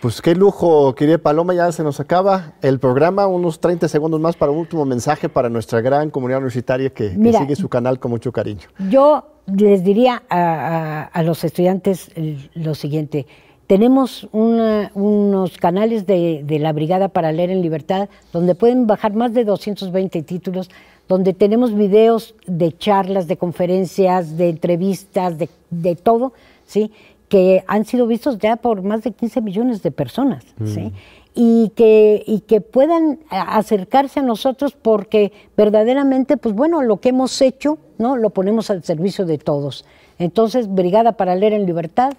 [0.00, 4.36] Pues qué lujo, querida Paloma, ya se nos acaba el programa, unos 30 segundos más
[4.36, 8.30] para un último mensaje para nuestra gran comunidad universitaria que, sigue su canal con mucho
[8.30, 8.68] cariño.
[8.90, 12.12] Yo les diría a, los estudiantes
[12.54, 13.26] lo siguiente,
[13.66, 19.34] tenemos unos canales de, de, la Brigada para Leer en Libertad donde pueden bajar más
[19.34, 20.70] de 220 títulos,
[21.08, 26.34] donde tenemos videos de charlas, de conferencias, de entrevistas, de, de todo,
[26.66, 26.92] ¿sí?
[27.28, 30.92] Que han sido vistos ya por más de 15 millones de personas, ¿sí?
[31.34, 37.40] Y que, y que puedan acercarse a nosotros porque verdaderamente, pues bueno, lo que hemos
[37.40, 38.16] hecho, ¿no?
[38.16, 39.84] Lo ponemos al servicio de todos.
[40.18, 42.14] Entonces, Brigada para Leer en Libertad,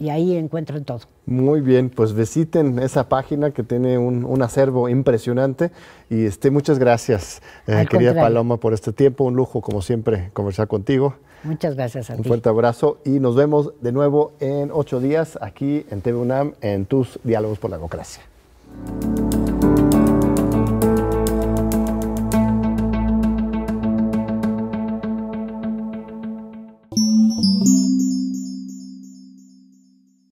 [0.00, 1.00] y ahí encuentran todo.
[1.26, 5.70] Muy bien, pues visiten esa página que tiene un, acervo impresionante
[6.08, 9.24] y este, muchas gracias, eh, querida Paloma, por este tiempo.
[9.24, 11.16] Un lujo, como siempre, conversar contigo.
[11.42, 15.86] Muchas gracias a Un fuerte abrazo y nos vemos de nuevo en ocho días aquí
[15.90, 18.22] en TV UNAM en tus Diálogos por la Democracia.